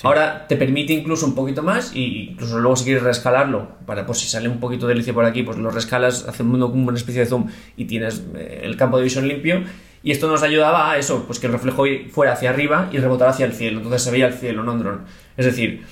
Ahora 0.04 0.46
te 0.48 0.56
permite 0.56 0.94
incluso 0.94 1.26
un 1.26 1.36
poquito 1.36 1.64
más, 1.64 1.96
y 1.96 2.30
incluso 2.32 2.60
luego 2.60 2.76
si 2.76 2.86
quieres 2.86 3.04
rescalarlo, 3.04 3.70
para 3.86 4.06
pues 4.06 4.20
si 4.20 4.28
sale 4.28 4.48
un 4.48 4.60
poquito 4.60 4.88
de 4.88 4.94
hélice 4.94 5.14
por 5.14 5.26
aquí, 5.26 5.44
pues 5.44 5.58
lo 5.58 5.72
rescalas 5.72 6.28
haciendo 6.28 6.70
como 6.70 6.88
una 6.88 6.98
especie 6.98 7.22
de 7.22 7.28
zoom 7.28 7.48
y 7.76 7.86
tienes 7.86 8.24
eh, 8.36 8.62
el 8.64 8.78
campo 8.78 8.98
de 8.98 9.04
visión 9.04 9.28
limpio. 9.28 9.64
Y 10.04 10.12
esto 10.12 10.28
nos 10.28 10.44
ayudaba 10.44 10.92
a 10.92 10.98
eso, 10.98 11.26
pues 11.26 11.40
que 11.40 11.48
el 11.48 11.54
reflejo 11.54 11.84
fuera 12.12 12.34
hacia 12.34 12.52
arriba 12.52 12.90
y 12.94 13.00
rebotara 13.00 13.32
hacia 13.32 13.46
el 13.46 13.54
cielo. 13.54 13.78
Entonces 13.78 14.04
se 14.04 14.12
veía 14.12 14.28
el 14.28 14.34
cielo, 14.34 14.64
no 14.64 14.74
un. 14.74 15.02
Es 15.36 15.46
decir, 15.46 15.84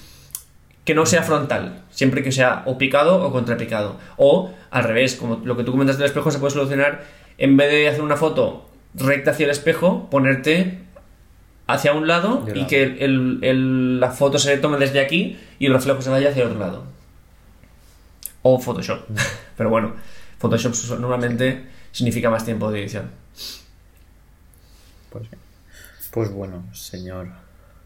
que 0.86 0.94
no 0.94 1.06
sea 1.06 1.24
frontal, 1.24 1.84
siempre 1.90 2.24
que 2.24 2.32
sea 2.32 2.64
o 2.66 2.78
picado 2.78 3.26
o 3.26 3.32
contrapicado. 3.32 3.98
O 4.18 4.54
al 4.70 4.84
revés, 4.84 5.16
como 5.16 5.42
lo 5.44 5.58
que 5.58 5.64
tú 5.64 5.72
comentas 5.72 5.98
del 5.98 6.06
espejo 6.06 6.32
se 6.32 6.40
puede 6.40 6.54
solucionar, 6.54 7.04
en 7.38 7.58
vez 7.58 7.72
de 7.72 7.90
hacer 7.90 8.02
una 8.02 8.16
foto 8.16 8.70
recta 8.94 9.32
hacia 9.32 9.46
el 9.46 9.52
espejo, 9.52 10.08
ponerte 10.10 10.85
hacia 11.68 11.94
un 11.94 12.08
lado 12.08 12.44
y 12.48 12.52
lado. 12.56 12.68
que 12.68 12.84
el- 12.84 13.40
el- 13.44 14.00
la 14.00 14.12
foto 14.12 14.38
se 14.38 14.58
tome 14.58 14.78
desde 14.78 15.00
aquí 15.00 15.38
y 15.60 15.66
el 15.68 15.74
reflejo 15.74 16.02
se 16.02 16.10
vaya 16.10 16.30
hacia 16.30 16.44
el 16.44 16.50
otro 16.50 16.60
lado. 16.60 16.84
O 18.44 18.60
Photoshop. 18.60 19.10
Mm. 19.10 19.16
Pero 19.58 19.70
bueno, 19.70 19.94
Photoshop 20.40 21.00
normalmente 21.00 21.66
significa 21.92 22.30
más 22.30 22.46
tiempo 22.46 22.72
de 22.72 22.82
edición. 22.82 23.10
Pues. 25.10 25.28
Pues 26.12 26.32
bueno, 26.32 26.64
señor, 26.74 27.30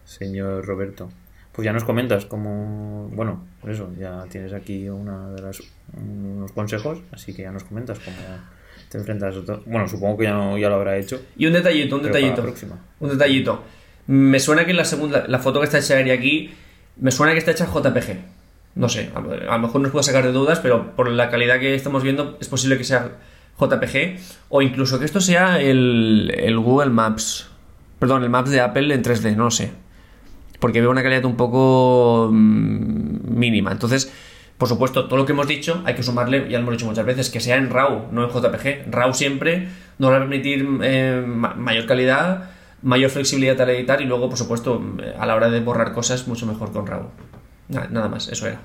señor 0.06 0.66
Roberto. 0.66 1.10
Pues 1.52 1.66
ya 1.66 1.74
nos 1.74 1.84
comentas 1.84 2.26
cómo, 2.26 3.10
bueno, 3.12 3.44
por 3.60 3.72
eso, 3.72 3.92
ya 4.00 4.24
tienes 4.30 4.54
aquí 4.54 4.88
una 4.88 5.30
de 5.32 5.42
las, 5.42 5.62
unos 5.94 6.52
consejos, 6.52 7.00
así 7.12 7.34
que 7.34 7.42
ya 7.44 7.52
nos 7.52 7.64
comentas 7.64 8.00
cómo 8.00 8.18
te 8.90 8.98
enfrentas. 8.98 9.36
a 9.38 9.46
todo. 9.46 9.64
Bueno, 9.66 9.88
supongo 9.88 10.18
que 10.18 10.24
ya, 10.26 10.34
no- 10.34 10.58
ya 10.58 10.70
lo 10.70 10.76
habrá 10.76 10.98
hecho. 10.98 11.22
Y 11.38 11.46
un 11.46 11.54
detallito, 11.54 11.96
un 11.98 12.04
detallito. 12.04 12.42
Un 13.00 13.10
detallito. 13.10 13.64
Me 14.08 14.40
suena 14.40 14.66
que 14.66 14.74
la 14.74 14.86
segunda, 14.86 15.26
la 15.28 15.40
foto 15.40 15.60
que 15.60 15.66
está 15.66 15.78
hecha 15.80 15.98
aquí, 16.14 16.52
me 16.98 17.12
suena 17.12 17.34
que 17.34 17.40
está 17.40 17.52
hecha 17.52 17.66
JPG. 17.68 18.18
No 18.76 18.88
sé, 18.90 19.10
a, 19.16 19.20
a 19.54 19.58
lo 19.58 19.60
mejor 19.60 19.82
nos 19.82 19.92
puedo 19.92 20.04
sacar 20.04 20.24
de 20.26 20.32
dudas, 20.32 20.60
pero 20.60 20.96
por 20.96 21.10
la 21.10 21.30
calidad 21.30 21.60
que 21.60 21.76
estamos 21.76 22.04
viendo 22.04 22.38
es 22.42 22.48
posible 22.48 22.78
que 22.78 22.84
sea 22.84 23.12
JPG 23.60 24.18
o 24.50 24.62
incluso 24.62 25.00
que 25.00 25.06
esto 25.06 25.20
sea 25.22 25.60
el, 25.62 26.34
el 26.36 26.58
Google 26.60 26.90
Maps. 26.92 27.48
Perdón, 28.00 28.24
el 28.24 28.30
Maps 28.30 28.50
de 28.52 28.62
Apple 28.62 28.94
en 28.94 29.04
3D, 29.04 29.36
no 29.36 29.46
lo 29.46 29.52
sé. 29.52 29.72
porque 30.60 30.82
veo 30.82 30.90
una 30.92 31.04
calidad 31.04 31.26
un 31.26 31.36
poco 31.38 32.30
mm, 32.32 33.38
mínima. 33.38 33.72
Entonces, 33.72 34.12
por 34.60 34.68
supuesto, 34.68 35.06
todo 35.08 35.18
lo 35.18 35.26
que 35.26 35.32
hemos 35.32 35.48
dicho 35.48 35.82
hay 35.86 35.96
que 35.96 36.04
sumarle, 36.04 36.50
ya 36.50 36.58
lo 36.58 36.64
hemos 36.64 36.74
dicho 36.74 36.86
muchas 36.86 37.06
veces, 37.06 37.30
que 37.30 37.40
sea 37.40 37.56
en 37.56 37.70
RAW, 37.70 38.12
no 38.12 38.26
en 38.26 38.30
JPG. 38.30 38.92
RAW 38.92 39.14
siempre 39.14 39.70
nos 39.98 40.12
va 40.12 40.18
a 40.18 40.20
permitir 40.20 40.68
eh, 40.84 41.24
mayor 41.26 41.86
calidad, 41.86 42.50
mayor 42.82 43.10
flexibilidad 43.10 43.60
al 43.62 43.70
editar 43.70 44.02
y 44.02 44.06
luego, 44.06 44.28
por 44.28 44.38
supuesto, 44.38 44.84
a 45.18 45.26
la 45.26 45.36
hora 45.36 45.50
de 45.50 45.62
borrar 45.62 45.94
cosas, 45.94 46.28
mucho 46.28 46.46
mejor 46.46 46.74
con 46.74 46.86
RAW. 46.86 47.10
Nada 47.70 48.10
más, 48.10 48.28
eso 48.28 48.48
era. 48.48 48.60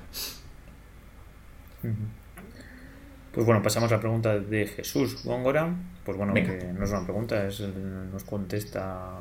Pues 3.31 3.45
bueno, 3.45 3.63
pasamos 3.63 3.89
a 3.89 3.95
la 3.95 4.01
pregunta 4.01 4.37
de 4.37 4.67
Jesús 4.67 5.23
Góngora. 5.23 5.73
Pues 6.03 6.17
bueno, 6.17 6.33
que 6.33 6.73
no 6.77 6.83
es 6.83 6.91
una 6.91 7.05
pregunta, 7.05 7.47
es, 7.47 7.61
nos 7.61 8.25
contesta 8.25 9.17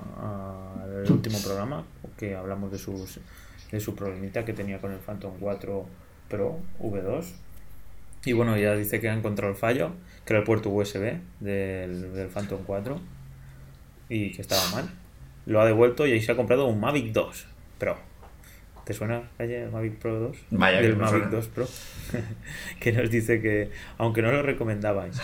al 0.83 1.09
último 1.09 1.39
programa 1.41 1.85
que 2.17 2.35
hablamos 2.35 2.73
de, 2.73 2.79
sus, 2.79 3.21
de 3.71 3.79
su 3.79 3.95
problemita 3.95 4.45
que 4.45 4.53
tenía 4.53 4.81
con 4.81 4.91
el 4.91 4.99
Phantom 4.99 5.35
4 5.39 6.04
Pro 6.29 6.59
V2. 6.81 7.25
Y 8.27 8.33
bueno, 8.33 8.57
ya 8.57 8.75
dice 8.75 9.01
que 9.01 9.09
ha 9.09 9.15
encontrado 9.15 9.53
el 9.53 9.59
fallo, 9.59 9.93
que 10.25 10.33
era 10.33 10.41
el 10.41 10.45
puerto 10.45 10.71
USB 10.71 11.19
del, 11.41 12.15
del 12.15 12.29
Phantom 12.29 12.61
4 12.65 13.01
y 14.09 14.33
que 14.33 14.43
estaba 14.43 14.63
mal. 14.71 14.91
Lo 15.47 15.61
ha 15.61 15.67
devuelto 15.67 16.07
y 16.07 16.13
ahí 16.13 16.23
se 16.23 16.33
ha 16.33 16.37
comprado 16.37 16.67
un 16.67 16.81
Mavic 16.81 17.13
2 17.13 17.47
Pro. 17.79 17.97
¿Te 18.85 18.93
suena 18.93 19.23
el 19.39 19.71
Mavic 19.71 19.97
Pro 19.97 20.21
2? 20.21 20.37
Vaya, 20.51 20.81
del 20.81 20.97
Mavic 20.97 21.27
2 21.27 21.49
Pro. 21.49 21.67
que 22.81 22.93
nos 22.93 23.11
dice 23.11 23.41
que, 23.41 23.71
aunque 23.99 24.23
no 24.23 24.31
lo 24.31 24.43
recomendabais. 24.43 25.21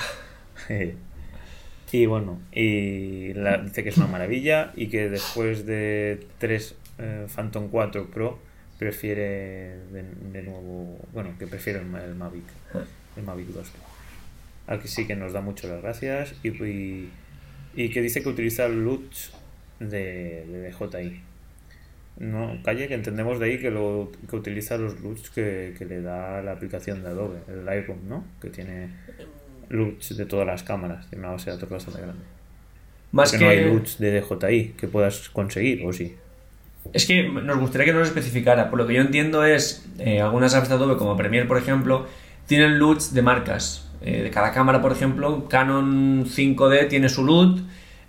y 1.92 2.06
bueno, 2.06 2.40
y 2.52 3.32
dice 3.32 3.82
que 3.82 3.88
es 3.88 3.96
una 3.96 4.06
maravilla 4.06 4.72
y 4.76 4.88
que 4.88 5.08
después 5.08 5.66
de 5.66 6.26
tres 6.38 6.74
eh, 6.98 7.26
Phantom 7.34 7.68
4 7.68 8.10
Pro 8.10 8.38
prefiere 8.80 9.76
de, 9.92 10.42
nuevo, 10.42 10.98
bueno, 11.12 11.34
que 11.38 11.46
prefiere 11.46 11.78
el, 11.78 11.86
Mavic, 11.86 12.44
el 13.16 13.22
Mavic 13.22 13.48
2 13.48 13.70
Pro. 13.70 13.82
Al 14.66 14.80
que 14.80 14.88
sí 14.88 15.06
que 15.06 15.14
nos 15.14 15.32
da 15.32 15.42
mucho 15.42 15.68
las 15.68 15.82
gracias 15.82 16.34
y, 16.42 16.48
y, 17.74 17.90
que 17.90 18.00
dice 18.00 18.22
que 18.22 18.28
utiliza 18.30 18.64
el 18.64 18.82
LUTs 18.82 19.32
de, 19.80 20.46
de 20.46 20.70
DJI 20.70 21.22
no, 22.20 22.58
calle, 22.62 22.88
que 22.88 22.94
entendemos 22.94 23.38
de 23.38 23.46
ahí 23.46 23.58
que, 23.58 23.70
lo, 23.70 24.10
que 24.28 24.36
utiliza 24.36 24.76
los 24.76 25.00
LUTs 25.00 25.30
que, 25.30 25.74
le 25.80 26.02
da 26.02 26.42
la 26.42 26.52
aplicación 26.52 27.02
de 27.02 27.08
Adobe, 27.08 27.38
el 27.48 27.64
Lightroom, 27.64 28.08
¿no? 28.08 28.24
Que 28.40 28.50
tiene 28.50 28.90
LUTs 29.70 30.16
de 30.16 30.26
todas 30.26 30.46
las 30.46 30.62
cámaras, 30.62 31.10
de 31.10 31.18
una 31.18 31.30
base 31.30 31.50
de 31.50 31.56
datos 31.56 31.70
bastante 31.70 32.00
grande. 32.02 32.22
Más 33.12 33.32
que 33.32 33.38
no 33.38 33.48
hay 33.48 33.64
LUTs 33.64 33.98
de 33.98 34.20
DJI 34.20 34.74
que 34.76 34.86
puedas 34.86 35.30
conseguir, 35.30 35.84
¿o 35.84 35.92
sí? 35.92 36.16
Es 36.92 37.06
que 37.06 37.28
nos 37.28 37.58
gustaría 37.58 37.86
que 37.86 37.92
nos 37.92 38.08
especificara. 38.08 38.70
Por 38.70 38.78
lo 38.78 38.86
que 38.86 38.94
yo 38.94 39.00
entiendo 39.00 39.44
es, 39.44 39.86
eh, 39.98 40.20
algunas 40.20 40.54
apps 40.54 40.68
de 40.68 40.74
Adobe, 40.74 40.96
como 40.96 41.16
Premiere, 41.16 41.46
por 41.46 41.58
ejemplo, 41.58 42.06
tienen 42.46 42.78
LUTs 42.78 43.14
de 43.14 43.22
marcas. 43.22 43.88
Eh, 44.02 44.22
de 44.22 44.30
cada 44.30 44.52
cámara, 44.52 44.80
por 44.80 44.92
ejemplo, 44.92 45.46
Canon 45.48 46.24
5D 46.24 46.88
tiene 46.88 47.08
su 47.10 47.22
LUT, 47.22 47.60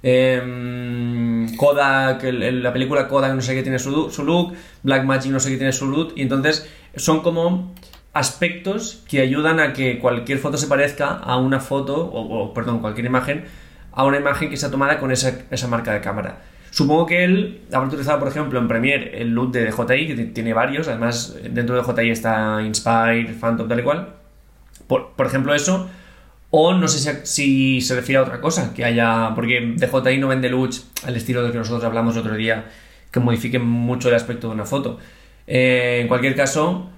eh, 0.03 1.47
Kodak, 1.57 2.23
la 2.23 2.73
película 2.73 3.07
Kodak 3.07 3.35
no 3.35 3.41
sé 3.41 3.53
qué 3.53 3.61
tiene 3.61 3.77
su, 3.77 4.09
su 4.09 4.23
look, 4.23 4.53
Blackmagic 4.83 5.31
no 5.31 5.39
sé 5.39 5.51
qué 5.51 5.57
tiene 5.57 5.73
su 5.73 5.87
look, 5.87 6.13
y 6.15 6.21
entonces 6.21 6.67
son 6.95 7.21
como 7.21 7.73
aspectos 8.13 9.03
que 9.07 9.21
ayudan 9.21 9.59
a 9.59 9.73
que 9.73 9.99
cualquier 9.99 10.39
foto 10.39 10.57
se 10.57 10.67
parezca 10.67 11.09
a 11.09 11.37
una 11.37 11.59
foto, 11.59 12.05
o, 12.05 12.53
perdón, 12.53 12.79
cualquier 12.79 13.05
imagen, 13.05 13.45
a 13.91 14.03
una 14.05 14.17
imagen 14.17 14.49
que 14.49 14.55
está 14.55 14.71
tomada 14.71 14.99
con 14.99 15.11
esa, 15.11 15.67
marca 15.67 15.93
de 15.93 16.01
cámara. 16.01 16.41
Supongo 16.71 17.05
que 17.05 17.23
él 17.23 17.61
habrá 17.71 17.87
utilizado, 17.87 18.17
por 18.17 18.27
ejemplo, 18.27 18.57
en 18.57 18.67
Premiere 18.67 19.21
el 19.21 19.29
look 19.29 19.51
de 19.51 19.65
DJI, 19.65 20.07
que 20.07 20.15
tiene 20.33 20.53
varios, 20.53 20.87
además 20.87 21.37
dentro 21.51 21.75
de 21.75 21.81
DJI 21.81 22.09
está 22.09 22.63
Inspire, 22.63 23.35
Phantom, 23.39 23.67
tal 23.67 23.79
y 23.79 23.83
cual. 23.83 24.15
Por, 24.87 25.11
por 25.11 25.27
ejemplo, 25.27 25.53
eso 25.53 25.87
o 26.53 26.73
no 26.73 26.87
sé 26.89 27.25
si, 27.25 27.79
se 27.79 27.95
refiere 27.95 28.19
a 28.19 28.23
otra 28.23 28.41
cosa, 28.41 28.73
que 28.73 28.83
haya. 28.83 29.31
Porque 29.33 29.73
DJI 29.77 30.17
no 30.17 30.27
vende 30.27 30.49
LUTs 30.49 30.85
al 31.05 31.15
estilo 31.15 31.43
de 31.43 31.51
que 31.51 31.57
nosotros 31.57 31.83
hablamos 31.85 32.15
el 32.15 32.21
otro 32.21 32.35
día, 32.35 32.65
que 33.09 33.21
modifiquen 33.21 33.65
mucho 33.65 34.09
el 34.09 34.15
aspecto 34.15 34.49
de 34.49 34.53
una 34.53 34.65
foto. 34.65 34.99
Eh, 35.47 35.99
en 36.01 36.09
cualquier 36.09 36.35
caso, 36.35 36.89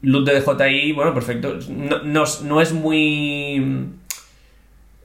LUT 0.00 0.26
de 0.26 0.40
DJI, 0.40 0.92
bueno, 0.92 1.12
perfecto. 1.12 1.58
No, 1.68 2.62
es 2.62 2.72
muy. 2.72 3.88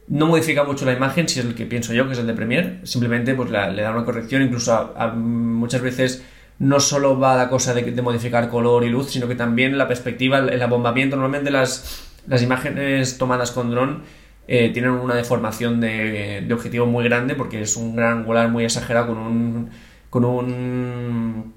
No 0.08 0.28
modifica 0.28 0.64
mucho 0.64 0.86
la 0.86 0.94
imagen, 0.94 1.28
si 1.28 1.40
es 1.40 1.46
el 1.46 1.56
que 1.56 1.66
pienso 1.66 1.94
yo, 1.94 2.08
que 2.08 2.14
es 2.14 2.20
el 2.20 2.28
de 2.28 2.34
Premiere. 2.34 2.80
Simplemente 2.84 3.36
pues, 3.36 3.50
le 3.50 3.82
da 3.82 3.92
una 3.92 4.06
corrección, 4.06 4.42
incluso 4.42 4.94
muchas 5.16 5.82
veces 5.82 6.24
no 6.60 6.80
solo 6.80 7.20
va 7.20 7.36
la 7.36 7.50
cosa 7.50 7.74
de, 7.74 7.84
de, 7.84 8.02
modificar 8.02 8.50
color 8.50 8.84
y 8.84 8.90
luz, 8.90 9.12
sino 9.12 9.28
que 9.28 9.36
también 9.36 9.78
la 9.78 9.88
perspectiva, 9.88 10.40
el 10.40 10.62
abombamiento. 10.62 11.16
Normalmente 11.16 11.52
las 11.52 12.08
las 12.28 12.44
imágenes 12.44 13.18
tomadas 13.18 13.52
con 13.52 13.72
dron 13.72 14.04
eh, 14.48 14.70
tienen 14.74 14.92
una 14.92 15.16
deformación 15.16 15.82
de, 15.82 16.48
objetivo 16.54 16.86
muy 16.86 17.04
grande 17.06 17.36
porque 17.36 17.62
es 17.62 17.76
un 17.76 17.96
gran 17.96 18.20
angular 18.20 18.50
muy 18.50 18.66
exagerado 18.66 19.08
con 19.08 19.18
un, 19.18 19.70
con 20.10 20.26
un 20.26 21.54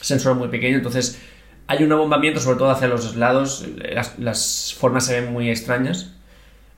sensor 0.00 0.34
muy 0.34 0.48
pequeño. 0.48 0.76
Entonces 0.76 1.20
hay 1.66 1.84
un 1.84 1.92
abombamiento, 1.92 2.40
sobre 2.40 2.58
todo 2.58 2.70
hacia 2.70 2.88
los 2.88 3.16
lados, 3.16 3.66
las, 4.18 4.74
formas 4.78 5.06
se 5.06 5.20
ven 5.20 5.32
muy 5.32 5.48
extrañas. 5.48 6.16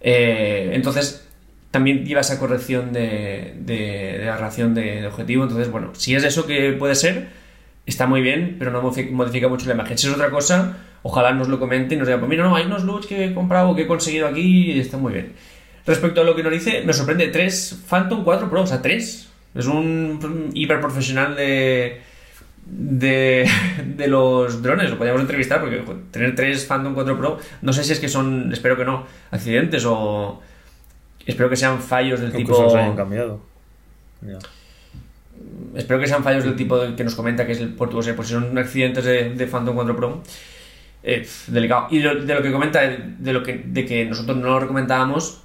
Eh, 0.02 0.70
entonces 0.74 1.26
también 1.70 2.04
lleva 2.04 2.20
esa 2.20 2.38
corrección 2.38 2.92
de, 2.92 3.54
de, 3.58 4.18
de 4.18 4.28
aberración 4.28 4.74
de, 4.74 5.06
objetivo. 5.06 5.44
Entonces, 5.44 5.70
bueno, 5.70 5.92
si 5.94 6.14
es 6.14 6.24
eso 6.24 6.46
que 6.46 6.72
puede 6.72 6.94
ser, 6.94 7.28
está 7.86 8.06
muy 8.06 8.20
bien, 8.20 8.56
pero 8.58 8.70
no 8.70 8.82
modifica 8.82 9.48
mucho 9.48 9.66
la 9.66 9.74
imagen. 9.74 9.96
Si 9.96 10.06
es 10.06 10.12
otra 10.12 10.30
cosa, 10.30 10.76
ojalá 11.02 11.32
nos 11.32 11.48
lo 11.48 11.58
comente 11.58 11.94
y 11.94 11.98
nos 11.98 12.06
diga, 12.06 12.18
pues 12.18 12.28
mira, 12.28 12.44
no, 12.44 12.54
hay 12.54 12.66
unos 12.66 12.84
LUTs 12.84 13.06
que 13.06 13.24
he 13.24 13.34
comprado, 13.34 13.74
que 13.74 13.82
he 13.82 13.86
conseguido 13.86 14.28
aquí 14.28 14.72
y 14.72 14.80
está 14.80 14.98
muy 14.98 15.12
bien. 15.12 15.32
Respecto 15.86 16.20
a 16.20 16.24
lo 16.24 16.36
que 16.36 16.42
nos 16.42 16.52
dice, 16.52 16.82
me 16.84 16.92
sorprende, 16.92 17.28
3 17.28 17.84
Phantom 17.88 18.22
4 18.22 18.50
Pro, 18.50 18.62
o 18.62 18.66
sea, 18.66 18.82
3. 18.82 19.28
Es 19.54 19.66
un 19.66 20.50
hiper 20.54 20.80
profesional 20.80 21.36
de, 21.36 22.00
de, 22.74 23.46
de 23.96 24.08
los 24.08 24.62
drones, 24.62 24.90
lo 24.90 24.96
podríamos 24.96 25.20
entrevistar 25.20 25.60
porque 25.60 25.84
tener 26.10 26.34
3 26.34 26.64
Phantom 26.64 26.94
4 26.94 27.18
Pro, 27.18 27.38
no 27.60 27.72
sé 27.72 27.84
si 27.84 27.92
es 27.92 28.00
que 28.00 28.08
son, 28.08 28.50
espero 28.52 28.76
que 28.76 28.84
no, 28.84 29.06
accidentes 29.30 29.84
o 29.86 30.40
espero 31.26 31.50
que 31.50 31.56
sean 31.56 31.80
fallos 31.80 32.20
del 32.20 32.32
tipo... 32.32 32.74
Hayan 32.74 32.96
cambiado. 32.96 33.40
Espero 35.74 36.00
que 36.00 36.06
sean 36.06 36.24
fallos 36.24 36.44
del 36.44 36.56
tipo 36.56 36.78
que 36.96 37.04
nos 37.04 37.14
comenta 37.14 37.46
que 37.46 37.52
es 37.52 37.60
el 37.60 37.74
USB, 37.78 38.14
por 38.14 38.24
si 38.24 38.32
son 38.32 38.56
accidentes 38.56 39.04
de, 39.04 39.30
de 39.30 39.46
Phantom 39.46 39.74
4 39.74 39.96
Pro 39.96 40.22
eh, 41.02 41.28
delicado. 41.48 41.88
Y 41.90 41.98
de 41.98 42.34
lo 42.34 42.42
que 42.42 42.52
comenta, 42.52 42.80
de, 42.80 43.32
lo 43.32 43.42
que, 43.42 43.62
de 43.66 43.84
que 43.84 44.06
nosotros 44.06 44.36
no 44.38 44.48
lo 44.48 44.60
recomendábamos, 44.60 45.42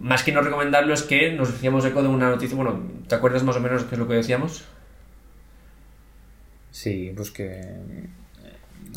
más 0.00 0.22
que 0.22 0.32
no 0.32 0.40
recomendarlo 0.40 0.94
es 0.94 1.02
que 1.02 1.32
nos 1.32 1.52
decíamos 1.52 1.84
eco 1.84 2.02
de 2.02 2.08
una 2.08 2.30
noticia, 2.30 2.56
bueno, 2.56 2.80
¿te 3.06 3.14
acuerdas 3.14 3.42
más 3.42 3.56
o 3.56 3.60
menos 3.60 3.84
qué 3.84 3.96
es 3.96 3.98
lo 3.98 4.08
que 4.08 4.14
decíamos? 4.14 4.64
Sí, 6.72 7.12
pues 7.14 7.30
que 7.30 7.60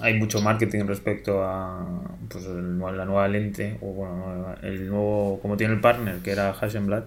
hay 0.01 0.13
mucho 0.15 0.41
marketing 0.41 0.85
respecto 0.85 1.43
a 1.43 2.01
pues, 2.29 2.45
la 2.45 3.05
nueva 3.05 3.27
lente, 3.27 3.77
o 3.81 3.87
bueno, 3.87 4.55
el 4.61 4.89
nuevo, 4.89 5.39
como 5.41 5.57
tiene 5.57 5.73
el 5.73 5.81
partner, 5.81 6.17
que 6.19 6.31
era 6.31 6.49
Hasselblad. 6.51 7.03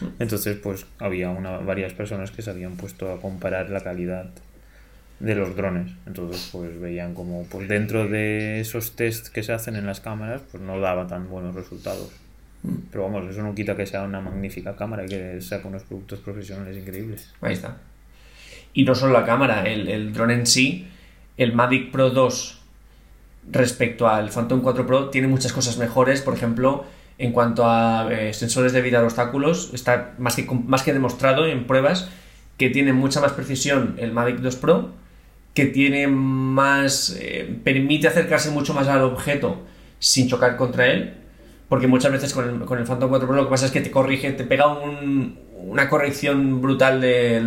Mm. 0.00 0.06
Entonces, 0.20 0.56
pues 0.62 0.86
había 0.98 1.30
una, 1.30 1.58
varias 1.58 1.92
personas 1.94 2.30
que 2.30 2.42
se 2.42 2.50
habían 2.50 2.76
puesto 2.76 3.12
a 3.12 3.20
comparar 3.20 3.70
la 3.70 3.80
calidad 3.80 4.30
de 5.20 5.34
los 5.34 5.56
drones. 5.56 5.92
Entonces, 6.06 6.48
pues 6.52 6.78
veían 6.80 7.14
como 7.14 7.44
pues 7.44 7.68
dentro 7.68 8.08
de 8.08 8.60
esos 8.60 8.94
tests 8.94 9.30
que 9.30 9.42
se 9.42 9.52
hacen 9.52 9.74
en 9.74 9.86
las 9.86 10.00
cámaras, 10.00 10.42
pues 10.50 10.62
no 10.62 10.78
daba 10.78 11.06
tan 11.06 11.28
buenos 11.28 11.54
resultados. 11.54 12.12
Mm. 12.62 12.74
Pero 12.90 13.04
vamos, 13.04 13.28
eso 13.28 13.42
no 13.42 13.54
quita 13.54 13.76
que 13.76 13.86
sea 13.86 14.02
una 14.02 14.20
magnífica 14.20 14.76
cámara 14.76 15.04
y 15.04 15.08
que 15.08 15.40
saca 15.40 15.66
unos 15.66 15.82
productos 15.82 16.20
profesionales 16.20 16.76
increíbles. 16.76 17.32
Ahí 17.40 17.54
está. 17.54 17.78
Y 18.74 18.84
no 18.84 18.94
solo 18.94 19.12
la 19.12 19.24
cámara, 19.24 19.64
el, 19.66 19.88
el 19.88 20.12
dron 20.12 20.30
en 20.30 20.46
sí, 20.46 20.88
el 21.36 21.52
Mavic 21.52 21.90
Pro 21.90 22.10
2 22.10 22.58
respecto 23.50 24.08
al 24.08 24.30
Phantom 24.30 24.60
4 24.60 24.86
Pro 24.86 25.08
tiene 25.08 25.28
muchas 25.28 25.52
cosas 25.52 25.78
mejores, 25.78 26.20
por 26.20 26.34
ejemplo, 26.34 26.84
en 27.18 27.32
cuanto 27.32 27.66
a 27.66 28.08
eh, 28.12 28.32
sensores 28.34 28.72
de 28.72 28.82
vida 28.82 29.00
de 29.00 29.06
obstáculos, 29.06 29.70
está 29.72 30.14
más 30.18 30.36
que, 30.36 30.44
más 30.44 30.82
que 30.82 30.92
demostrado 30.92 31.46
en 31.46 31.66
pruebas 31.66 32.10
que 32.56 32.70
tiene 32.70 32.92
mucha 32.92 33.20
más 33.20 33.32
precisión 33.32 33.96
el 33.98 34.12
Mavic 34.12 34.38
2 34.38 34.56
Pro 34.56 34.90
que 35.54 35.66
tiene 35.66 36.06
más. 36.06 37.16
Eh, 37.18 37.58
permite 37.64 38.06
acercarse 38.06 38.50
mucho 38.50 38.74
más 38.74 38.86
al 38.86 39.02
objeto 39.02 39.58
sin 39.98 40.28
chocar 40.28 40.56
contra 40.56 40.86
él. 40.86 41.14
Porque 41.68 41.88
muchas 41.88 42.12
veces 42.12 42.32
con 42.32 42.48
el, 42.48 42.60
con 42.64 42.78
el 42.78 42.86
Phantom 42.86 43.10
4 43.10 43.26
Pro 43.26 43.36
lo 43.36 43.44
que 43.44 43.50
pasa 43.50 43.66
es 43.66 43.72
que 43.72 43.80
te 43.80 43.90
corrige, 43.90 44.30
te 44.32 44.44
pega 44.44 44.68
una 44.68 45.88
corrección 45.88 46.62
brutal 46.62 47.00
de, 47.00 47.42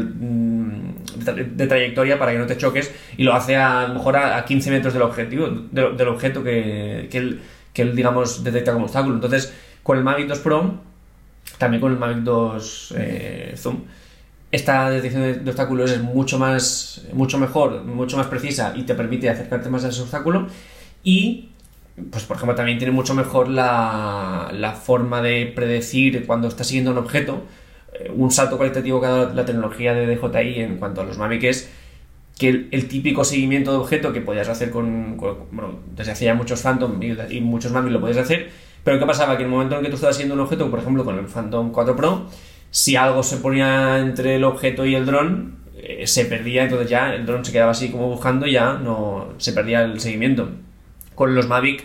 de, 1.26 1.68
trayectoria 1.68 2.20
para 2.20 2.32
que 2.32 2.38
no 2.38 2.46
te 2.46 2.58
choques 2.58 2.94
y 3.18 3.24
lo 3.24 3.34
hace 3.34 3.56
a, 3.56 3.88
lo 3.88 3.96
mejor 3.96 4.18
a, 4.18 4.44
15 4.44 4.72
metros 4.72 4.94
del 4.94 5.04
objetivo, 5.04 5.48
del 5.50 6.08
objeto 6.08 6.44
que, 6.44 7.08
que, 7.12 7.82
él, 7.82 7.96
digamos, 7.96 8.44
detecta 8.44 8.74
como 8.74 8.86
obstáculo. 8.86 9.16
Entonces, 9.16 9.54
con 9.84 9.98
el 9.98 10.04
Mavic 10.04 10.28
2 10.28 10.40
Pro, 10.40 10.76
también 11.58 11.82
con 11.82 11.92
el 11.92 11.98
Mavic 11.98 12.20
2 12.20 12.94
eh, 12.98 13.54
Zoom, 13.58 13.82
esta 14.52 14.90
detección 14.90 15.22
de, 15.44 15.50
obstáculos 15.50 15.92
es 15.92 16.02
mucho 16.02 16.38
más 16.38 17.06
mucho 17.14 17.38
mejor, 17.38 17.84
mucho 17.86 18.18
más 18.18 18.28
precisa 18.28 18.74
y 18.76 18.84
te 18.84 18.96
permite 18.96 19.30
acercarte 19.30 19.70
más 19.70 19.86
a 19.86 19.90
ese 19.90 20.02
obstáculo 20.02 20.48
y 21.04 21.50
pues 22.12 22.26
por 22.26 22.36
ejemplo 22.36 22.56
también 22.56 22.78
tiene 22.78 22.92
mucho 22.92 23.14
mejor 23.14 23.48
la, 23.48 24.52
la 24.54 24.74
forma 24.74 25.22
de 25.22 25.52
predecir 25.56 26.26
cuando 26.26 26.50
estás 26.50 26.68
siguiendo 26.68 26.92
un 26.92 26.98
objeto 26.98 27.44
un 28.16 28.32
salto 28.32 28.58
cualitativo 28.58 29.00
que 29.00 29.08
ha 29.08 29.10
dado 29.10 29.34
la 29.34 29.46
tecnología 29.46 29.94
de 29.94 30.16
DJI 30.16 30.62
en 30.62 30.78
cuanto 30.78 31.02
a 31.02 31.04
los 31.04 31.18
Mavic 31.18 31.44
es 31.44 31.72
que 32.38 32.68
el, 32.72 32.88
típico 32.88 33.24
seguimiento 33.24 33.72
de 33.72 33.78
objeto 33.78 34.12
que 34.14 34.22
podías 34.22 34.50
hacer 34.50 34.72
con, 34.72 35.18
bueno, 35.18 35.80
desde 35.96 36.14
hace 36.14 36.26
ya 36.26 36.34
muchos 36.34 36.62
Phantom 36.62 37.00
y, 37.04 37.40
muchos 37.42 37.72
Mavic 37.72 37.92
lo 37.92 38.02
podías 38.02 38.18
hacer, 38.18 38.50
pero 38.84 38.98
¿qué 38.98 39.06
pasaba? 39.06 39.38
Que 39.38 39.44
en 39.44 39.50
el 39.50 39.52
momento 39.52 39.78
en 39.78 39.84
que 39.84 39.90
tú 39.90 39.96
estabas 39.96 40.16
siguiendo 40.16 40.36
un 40.36 40.42
objeto, 40.42 40.70
por 40.72 40.80
ejemplo 40.80 41.06
con 41.06 41.20
el 41.20 41.28
Phantom 41.28 41.72
4 41.72 41.96
Pro, 41.96 42.26
si 42.72 42.96
algo 42.96 43.22
se 43.22 43.38
ponía 43.38 44.00
entre 44.00 44.38
el 44.38 44.44
objeto 44.44 44.86
y 44.86 44.96
el 44.96 45.06
dron, 45.06 45.58
eh, 45.76 46.08
se 46.08 46.26
perdía, 46.26 46.64
entonces 46.64 46.90
ya 46.90 47.14
el 47.14 47.26
dron 47.26 47.46
se 47.46 47.52
quedaba 47.52 47.72
así 47.72 47.90
como 47.90 48.08
buscando 48.08 48.48
y 48.48 48.54
ya 48.54 48.74
no 48.74 49.34
se 49.38 49.54
perdía 49.54 49.84
el 49.84 50.00
seguimiento. 50.00 50.50
Con 51.14 51.36
los 51.36 51.48
Mavic 51.48 51.84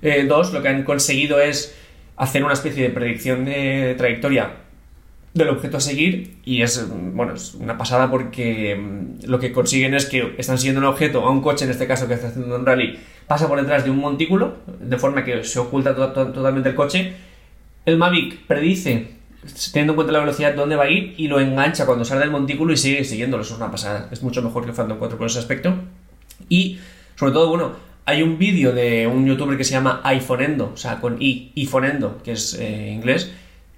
eh, 0.00 0.24
2 0.26 0.52
lo 0.54 0.62
que 0.62 0.68
han 0.68 0.84
conseguido 0.84 1.38
es 1.38 1.76
hacer 2.16 2.44
una 2.44 2.54
especie 2.54 2.84
de 2.84 2.90
predicción 2.90 3.44
de 3.44 3.94
trayectoria 3.98 4.52
del 5.38 5.48
objeto 5.54 5.76
a 5.78 5.80
seguir 5.80 6.36
y 6.44 6.62
es 6.62 6.86
bueno 6.90 7.34
es 7.34 7.54
una 7.54 7.78
pasada 7.78 8.10
porque 8.10 8.76
mm, 8.76 9.24
lo 9.30 9.38
que 9.38 9.52
consiguen 9.52 9.94
es 9.94 10.06
que 10.06 10.34
están 10.38 10.58
siguiendo 10.58 10.80
un 10.80 10.86
objeto 10.86 11.24
a 11.24 11.30
un 11.30 11.40
coche 11.40 11.64
en 11.64 11.70
este 11.70 11.86
caso 11.86 12.06
que 12.08 12.14
está 12.14 12.28
haciendo 12.28 12.54
un 12.56 12.66
rally 12.66 12.98
pasa 13.26 13.48
por 13.48 13.58
detrás 13.60 13.84
de 13.84 13.90
un 13.90 13.98
montículo 13.98 14.56
de 14.80 14.96
forma 14.98 15.24
que 15.24 15.44
se 15.44 15.58
oculta 15.58 15.94
to- 15.94 16.12
to- 16.12 16.32
totalmente 16.32 16.68
el 16.70 16.74
coche. 16.74 17.12
El 17.86 17.96
Mavic 17.96 18.38
predice 18.46 19.08
teniendo 19.72 19.92
en 19.92 19.96
cuenta 19.96 20.12
la 20.12 20.18
velocidad 20.20 20.54
dónde 20.54 20.76
va 20.76 20.84
a 20.84 20.90
ir 20.90 21.14
y 21.16 21.28
lo 21.28 21.38
engancha 21.40 21.86
cuando 21.86 22.04
sale 22.04 22.20
del 22.20 22.30
montículo 22.30 22.72
y 22.72 22.76
sigue 22.76 23.04
siguiéndolo. 23.04 23.42
Eso 23.42 23.54
es 23.54 23.60
una 23.60 23.70
pasada 23.70 24.08
es 24.10 24.22
mucho 24.22 24.42
mejor 24.42 24.64
que 24.64 24.70
el 24.70 24.76
Phantom 24.76 24.98
4 24.98 25.16
por 25.16 25.26
ese 25.26 25.38
aspecto. 25.38 25.74
Y 26.48 26.78
sobre 27.16 27.32
todo, 27.32 27.48
bueno, 27.48 27.72
hay 28.04 28.22
un 28.22 28.38
vídeo 28.38 28.72
de 28.72 29.06
un 29.06 29.26
youtuber 29.26 29.56
que 29.56 29.64
se 29.64 29.72
llama 29.72 30.00
iPhoneendo, 30.04 30.70
o 30.74 30.76
sea, 30.76 31.00
con 31.00 31.20
i, 31.20 31.52
iPhoneendo, 31.56 32.20
que 32.22 32.32
es 32.32 32.54
eh, 32.54 32.90
inglés, 32.92 33.30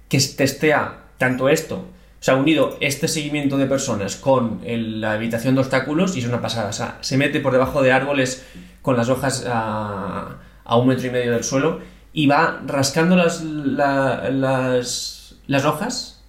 que 0.09 0.17
testea 0.19 0.97
tanto 1.21 1.47
esto, 1.49 1.75
o 1.75 2.23
sea, 2.23 2.35
unido 2.35 2.77
este 2.81 3.07
seguimiento 3.07 3.57
de 3.57 3.65
personas 3.67 4.15
con 4.15 4.59
la 4.65 5.15
evitación 5.15 5.55
de 5.55 5.61
obstáculos 5.61 6.15
y 6.15 6.19
es 6.19 6.25
una 6.25 6.41
pasada. 6.41 6.69
O 6.69 6.73
sea, 6.73 6.97
se 7.01 7.17
mete 7.17 7.39
por 7.39 7.53
debajo 7.53 7.81
de 7.81 7.91
árboles 7.91 8.45
con 8.81 8.97
las 8.97 9.09
hojas 9.09 9.45
a, 9.47 10.37
a 10.65 10.75
un 10.77 10.87
metro 10.87 11.07
y 11.07 11.11
medio 11.11 11.31
del 11.31 11.43
suelo 11.43 11.79
y 12.13 12.27
va 12.27 12.61
rascando 12.65 13.15
las, 13.15 13.41
la- 13.43 14.29
las, 14.31 15.35
hojas, 15.65 16.21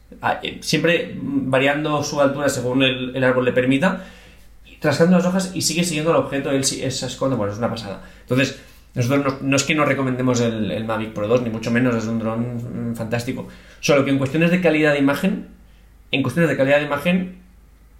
eh, 0.43 0.59
siempre 0.63 1.17
variando 1.21 2.03
su 2.05 2.21
altura 2.21 2.49
según 2.49 2.83
el- 2.83 3.25
árbol 3.25 3.45
le 3.47 3.53
permita, 3.53 4.05
rascando 4.83 5.17
las 5.17 5.27
hojas 5.27 5.53
y 5.55 5.63
sigue 5.63 5.85
siguiendo 5.85 6.11
el 6.11 6.17
objeto, 6.19 6.51
él 6.51 6.65
se 6.65 6.87
esconde, 6.87 7.37
bueno, 7.37 7.53
es 7.53 7.59
una 7.59 7.71
pasada. 7.71 8.03
Entonces, 8.23 8.59
nosotros 8.95 9.41
no, 9.41 9.49
no 9.49 9.57
es 9.57 9.65
que 9.65 9.75
nos 9.75 9.89
recomendemos 9.89 10.41
el, 10.41 10.85
Mavic 10.85 11.13
Pro 11.13 11.27
2, 11.27 11.43
ni 11.43 11.51
mucho 11.51 11.71
menos, 11.71 11.95
es 11.95 12.07
un 12.07 12.19
dron 12.19 12.91
mm, 12.91 12.95
fantástico. 12.95 13.49
Solo 13.81 14.05
que 14.05 14.11
en 14.11 14.19
cuestiones 14.19 14.51
de 14.51 14.61
calidad 14.61 14.93
de 14.93 14.99
imagen, 14.99 15.49
en 16.11 16.23
cuestiones 16.23 16.51
de 16.51 16.57
calidad 16.57 16.79
de 16.79 16.85
imagen, 16.85 17.37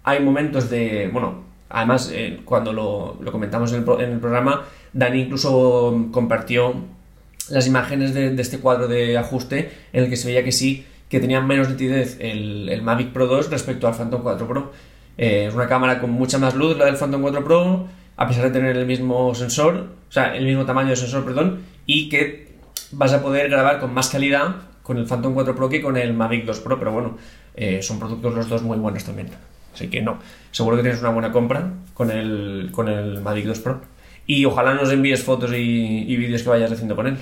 hay 0.03 0.19
momentos 0.19 0.69
de, 0.69 1.09
bueno, 1.11 1.43
además, 1.69 2.11
eh, 2.13 2.41
cuando 2.45 2.73
lo, 2.73 3.17
comentamos 3.31 3.73
en 3.73 3.83
el, 3.83 4.01
en 4.01 4.11
el 4.11 4.19
programa, 4.19 4.65
Dani 4.93 5.21
incluso 5.21 6.09
compartió 6.11 6.75
las 7.49 7.67
imágenes 7.67 8.13
de, 8.13 8.39
este 8.39 8.59
cuadro 8.59 8.87
de 8.87 9.17
ajuste 9.17 9.71
en 9.91 10.03
el 10.03 10.09
que 10.09 10.15
se 10.15 10.27
veía 10.27 10.43
que 10.43 10.51
sí, 10.51 10.85
que 11.09 11.19
tenía 11.19 11.41
menos 11.41 11.69
nitidez 11.69 12.17
el, 12.19 12.69
el 12.69 12.81
Mavic 12.81 13.11
Pro 13.11 13.27
2 13.27 13.49
respecto 13.49 13.87
al 13.87 13.95
Phantom 13.95 14.21
4 14.21 14.47
Pro. 14.47 14.71
Eh, 15.17 15.47
es 15.47 15.53
una 15.53 15.67
cámara 15.67 15.99
con 15.99 16.11
mucha 16.11 16.37
más 16.37 16.55
luz 16.55 16.77
la 16.77 16.85
del 16.85 16.95
Phantom 16.95 17.21
4 17.21 17.43
Pro, 17.43 17.87
a 18.15 18.27
pesar 18.27 18.45
de 18.45 18.51
tener 18.51 18.77
el 18.77 18.85
mismo 18.85 19.33
sensor, 19.35 19.87
o 20.09 20.11
sea, 20.11 20.35
el 20.35 20.45
mismo 20.45 20.65
tamaño 20.65 20.89
de 20.89 20.95
sensor, 20.95 21.25
perdón, 21.25 21.61
y 21.85 22.09
que 22.09 22.53
vas 22.91 23.13
a 23.13 23.21
poder 23.21 23.49
grabar 23.49 23.79
con 23.79 23.93
más 23.93 24.09
calidad 24.09 24.55
con 24.83 24.97
el 24.97 25.05
Phantom 25.05 25.33
4 25.33 25.55
Pro 25.55 25.69
que 25.69 25.81
con 25.81 25.97
el 25.97 26.13
Mavic 26.13 26.45
2 26.45 26.59
Pro, 26.59 26.77
pero 26.77 26.91
bueno, 26.91 27.17
eh, 27.55 27.81
son 27.81 27.99
productos 27.99 28.33
los 28.33 28.49
dos 28.49 28.61
muy 28.61 28.77
buenos 28.77 29.03
también. 29.03 29.29
Así 29.73 29.87
que 29.87 30.01
no, 30.01 30.19
seguro 30.51 30.77
que 30.77 30.83
tienes 30.83 31.01
una 31.01 31.09
buena 31.09 31.31
compra 31.31 31.71
con 31.93 32.11
el, 32.11 32.69
con 32.71 32.89
el 32.89 33.21
Mavic 33.21 33.45
2 33.45 33.59
Pro. 33.59 33.81
Y 34.27 34.45
ojalá 34.45 34.73
nos 34.73 34.91
envíes 34.91 35.23
fotos 35.23 35.51
y, 35.51 36.05
y 36.07 36.15
vídeos 36.15 36.43
que 36.43 36.49
vayas 36.49 36.71
haciendo 36.71 36.95
con 36.95 37.07
él. 37.07 37.17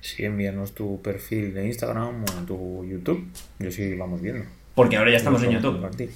Sí, 0.00 0.24
envíanos 0.24 0.74
tu 0.74 1.00
perfil 1.00 1.54
de 1.54 1.66
Instagram 1.66 2.24
o 2.24 2.44
tu 2.46 2.84
YouTube. 2.84 3.24
Yo 3.60 3.70
sí 3.70 3.94
vamos 3.94 4.20
viendo. 4.20 4.44
Porque 4.74 4.96
ahora 4.96 5.12
ya 5.12 5.16
estamos 5.16 5.42
en 5.44 5.52
YouTube. 5.52 5.74
compartir. 5.74 6.10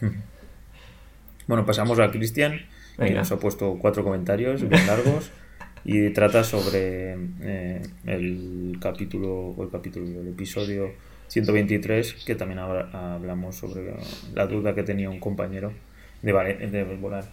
Bueno, 1.46 1.64
pasamos 1.64 1.98
a 2.00 2.10
Cristian, 2.10 2.60
que 3.06 3.14
nos 3.14 3.30
ha 3.30 3.38
puesto 3.38 3.78
cuatro 3.80 4.02
comentarios 4.02 4.68
bien 4.68 4.84
largos 4.86 5.30
y 5.84 6.10
trata 6.10 6.42
sobre 6.42 7.16
eh, 7.40 7.82
el 8.06 8.76
capítulo, 8.80 9.32
o 9.50 9.62
el 9.62 9.70
capítulo, 9.70 10.06
el 10.22 10.28
episodio 10.28 10.90
123, 11.28 12.24
que 12.24 12.34
también 12.34 12.58
habla- 12.58 13.14
hablamos 13.14 13.54
sobre 13.54 13.94
la 14.34 14.46
duda 14.48 14.74
que 14.74 14.82
tenía 14.82 15.08
un 15.08 15.20
compañero 15.20 15.72
de, 16.22 16.32
de 16.32 16.84
volar 16.96 17.26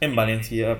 en 0.00 0.16
Valencia 0.16 0.78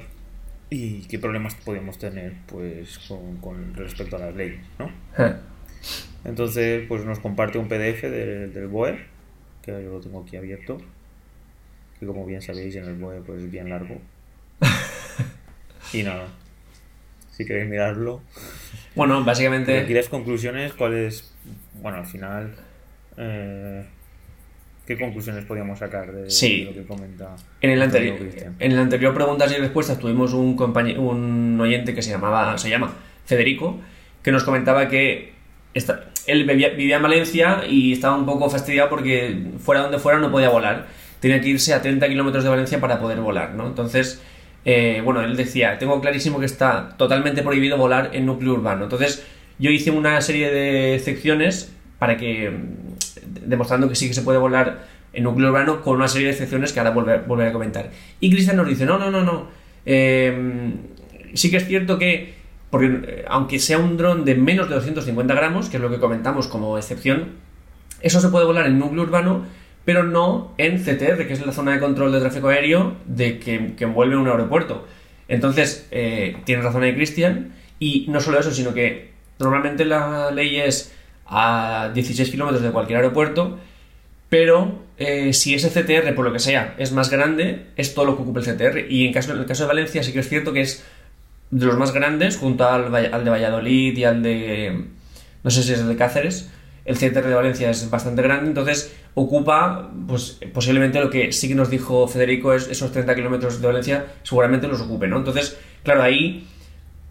y 0.68 1.02
qué 1.02 1.20
problemas 1.20 1.54
podíamos 1.54 1.98
tener 1.98 2.32
pues 2.46 2.98
con, 3.06 3.36
con 3.36 3.74
respecto 3.74 4.16
a 4.16 4.18
las 4.18 4.34
leyes, 4.34 4.58
¿no? 4.80 4.90
Entonces, 6.24 6.84
pues 6.88 7.04
nos 7.04 7.20
comparte 7.20 7.58
un 7.58 7.68
PDF 7.68 8.02
del, 8.10 8.52
del 8.52 8.66
BOE, 8.66 8.98
que 9.62 9.70
yo 9.70 9.92
lo 9.92 10.00
tengo 10.00 10.22
aquí 10.22 10.36
abierto, 10.36 10.78
que 11.98 12.06
como 12.06 12.26
bien 12.26 12.42
sabéis 12.42 12.76
en 12.76 12.84
el 12.84 12.94
BOE 12.94 13.20
pues 13.22 13.42
es 13.42 13.50
bien 13.50 13.68
largo. 13.70 13.96
y 15.92 16.02
nada, 16.02 16.26
si 17.30 17.44
queréis 17.44 17.68
mirarlo. 17.68 18.20
Bueno, 18.94 19.16
Aquí 19.18 19.26
básicamente, 19.26 19.86
las 19.88 20.08
conclusiones, 20.08 20.72
¿cuáles? 20.72 21.32
Bueno, 21.74 21.98
al 21.98 22.06
final, 22.06 22.54
eh, 23.16 23.84
¿qué 24.86 24.98
conclusiones 24.98 25.44
podíamos 25.44 25.78
sacar 25.78 26.10
de, 26.12 26.30
Sí. 26.30 26.60
de 26.60 26.64
lo 26.66 26.72
que 26.74 26.84
comenta 26.86 27.36
en 27.60 27.70
el, 27.70 27.82
anterior, 27.82 28.16
en 28.58 28.72
el 28.72 28.78
anterior 28.78 29.14
preguntas 29.14 29.52
y 29.52 29.56
respuestas 29.60 29.98
tuvimos 29.98 30.32
un, 30.32 30.56
compañe- 30.56 30.98
un 30.98 31.58
oyente 31.60 31.94
que 31.94 32.02
se 32.02 32.10
llamaba, 32.10 32.56
se 32.58 32.70
llama 32.70 32.94
Federico, 33.26 33.78
que 34.22 34.32
nos 34.32 34.44
comentaba 34.44 34.88
que 34.88 35.34
esta- 35.74 36.04
él 36.26 36.44
vivía, 36.44 36.70
vivía 36.70 36.96
en 36.96 37.02
Valencia 37.02 37.62
y 37.68 37.92
estaba 37.92 38.16
un 38.16 38.26
poco 38.26 38.48
fastidiado 38.50 38.88
porque 38.88 39.44
fuera 39.58 39.82
donde 39.82 39.98
fuera 39.98 40.18
no 40.18 40.30
podía 40.32 40.48
volar. 40.48 40.86
Tenía 41.26 41.40
que 41.40 41.48
irse 41.48 41.74
a 41.74 41.82
30 41.82 42.06
kilómetros 42.06 42.44
de 42.44 42.50
Valencia 42.50 42.80
para 42.80 43.00
poder 43.00 43.18
volar, 43.18 43.52
¿no? 43.54 43.66
Entonces, 43.66 44.22
eh, 44.64 45.00
bueno, 45.04 45.22
él 45.22 45.36
decía, 45.36 45.76
tengo 45.76 46.00
clarísimo 46.00 46.38
que 46.38 46.46
está 46.46 46.90
totalmente 46.96 47.42
prohibido 47.42 47.76
volar 47.76 48.10
en 48.12 48.26
núcleo 48.26 48.52
urbano. 48.52 48.84
Entonces, 48.84 49.26
yo 49.58 49.72
hice 49.72 49.90
una 49.90 50.20
serie 50.20 50.52
de 50.52 50.94
excepciones 50.94 51.74
para 51.98 52.16
que, 52.16 52.56
demostrando 53.44 53.88
que 53.88 53.96
sí 53.96 54.06
que 54.06 54.14
se 54.14 54.22
puede 54.22 54.38
volar 54.38 54.86
en 55.12 55.24
núcleo 55.24 55.48
urbano 55.48 55.82
con 55.82 55.96
una 55.96 56.06
serie 56.06 56.28
de 56.28 56.34
excepciones 56.34 56.72
que 56.72 56.78
ahora 56.78 56.92
volver, 56.92 57.24
volveré 57.26 57.50
a 57.50 57.52
comentar. 57.52 57.90
Y 58.20 58.30
Cristian 58.30 58.56
nos 58.56 58.68
dice, 58.68 58.86
no, 58.86 58.96
no, 58.96 59.10
no, 59.10 59.24
no. 59.24 59.48
Eh, 59.84 60.74
sí 61.34 61.50
que 61.50 61.56
es 61.56 61.66
cierto 61.66 61.98
que, 61.98 62.34
porque 62.70 62.86
eh, 62.86 63.24
aunque 63.26 63.58
sea 63.58 63.78
un 63.78 63.96
dron 63.96 64.24
de 64.24 64.36
menos 64.36 64.68
de 64.68 64.76
250 64.76 65.34
gramos, 65.34 65.70
que 65.70 65.78
es 65.78 65.82
lo 65.82 65.90
que 65.90 65.98
comentamos 65.98 66.46
como 66.46 66.78
excepción, 66.78 67.30
eso 68.00 68.20
se 68.20 68.28
puede 68.28 68.46
volar 68.46 68.66
en 68.66 68.78
núcleo 68.78 69.02
urbano, 69.02 69.44
pero 69.86 70.02
no 70.02 70.52
en 70.58 70.82
CTR, 70.82 71.26
que 71.26 71.32
es 71.32 71.46
la 71.46 71.52
zona 71.52 71.72
de 71.72 71.80
control 71.80 72.10
de 72.12 72.18
tráfico 72.20 72.48
aéreo 72.48 72.96
de 73.06 73.38
que, 73.38 73.74
que 73.76 73.84
envuelve 73.84 74.16
un 74.16 74.26
aeropuerto. 74.26 74.84
Entonces, 75.28 75.86
eh, 75.92 76.36
tienes 76.44 76.64
razón 76.64 76.82
ahí, 76.82 76.94
Cristian, 76.94 77.54
y 77.78 78.04
no 78.08 78.20
solo 78.20 78.40
eso, 78.40 78.50
sino 78.50 78.74
que 78.74 79.12
normalmente 79.38 79.84
la 79.84 80.32
ley 80.32 80.58
es 80.58 80.92
a 81.24 81.92
16 81.94 82.30
kilómetros 82.30 82.62
de 82.64 82.72
cualquier 82.72 82.98
aeropuerto, 82.98 83.58
pero 84.28 84.82
eh, 84.98 85.32
si 85.32 85.54
ese 85.54 85.70
CTR, 85.70 86.16
por 86.16 86.24
lo 86.24 86.32
que 86.32 86.40
sea, 86.40 86.74
es 86.78 86.90
más 86.90 87.08
grande, 87.08 87.66
es 87.76 87.94
todo 87.94 88.06
lo 88.06 88.16
que 88.16 88.22
ocupa 88.22 88.40
el 88.40 88.46
CTR. 88.46 88.90
Y 88.90 89.06
en, 89.06 89.12
caso, 89.12 89.32
en 89.32 89.38
el 89.38 89.46
caso 89.46 89.62
de 89.62 89.68
Valencia 89.68 90.02
sí 90.02 90.12
que 90.12 90.18
es 90.18 90.28
cierto 90.28 90.52
que 90.52 90.62
es 90.62 90.84
de 91.52 91.64
los 91.64 91.78
más 91.78 91.92
grandes, 91.92 92.38
junto 92.38 92.68
al, 92.68 92.92
al 92.92 93.24
de 93.24 93.30
Valladolid 93.30 93.96
y 93.96 94.02
al 94.02 94.20
de... 94.24 94.84
no 95.44 95.50
sé 95.50 95.62
si 95.62 95.74
es 95.74 95.78
el 95.78 95.86
de 95.86 95.96
Cáceres. 95.96 96.50
El 96.86 96.96
CTR 96.96 97.26
de 97.26 97.34
Valencia 97.34 97.68
es 97.70 97.90
bastante 97.90 98.22
grande, 98.22 98.48
entonces 98.48 98.96
ocupa, 99.14 99.90
pues 100.06 100.38
posiblemente 100.54 101.00
lo 101.00 101.10
que 101.10 101.32
sí 101.32 101.48
que 101.48 101.54
nos 101.54 101.68
dijo 101.68 102.06
Federico 102.06 102.54
es 102.54 102.68
esos 102.68 102.92
30 102.92 103.14
kilómetros 103.14 103.60
de 103.60 103.66
Valencia, 103.66 104.06
seguramente 104.22 104.68
los 104.68 104.80
ocupe, 104.80 105.08
¿no? 105.08 105.18
Entonces, 105.18 105.58
claro, 105.82 106.02
ahí, 106.02 106.46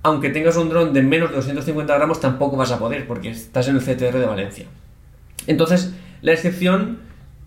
aunque 0.01 0.29
tengas 0.29 0.55
un 0.55 0.69
dron 0.69 0.93
de 0.93 1.01
menos 1.01 1.29
de 1.29 1.35
250 1.35 1.93
gramos, 1.93 2.21
tampoco 2.21 2.55
vas 2.55 2.71
a 2.71 2.79
poder, 2.79 3.05
porque 3.05 3.29
estás 3.29 3.67
en 3.67 3.75
el 3.75 3.81
CTR 3.81 4.17
de 4.17 4.25
Valencia. 4.25 4.65
Entonces, 5.45 5.93
la 6.21 6.31
excepción 6.31 6.99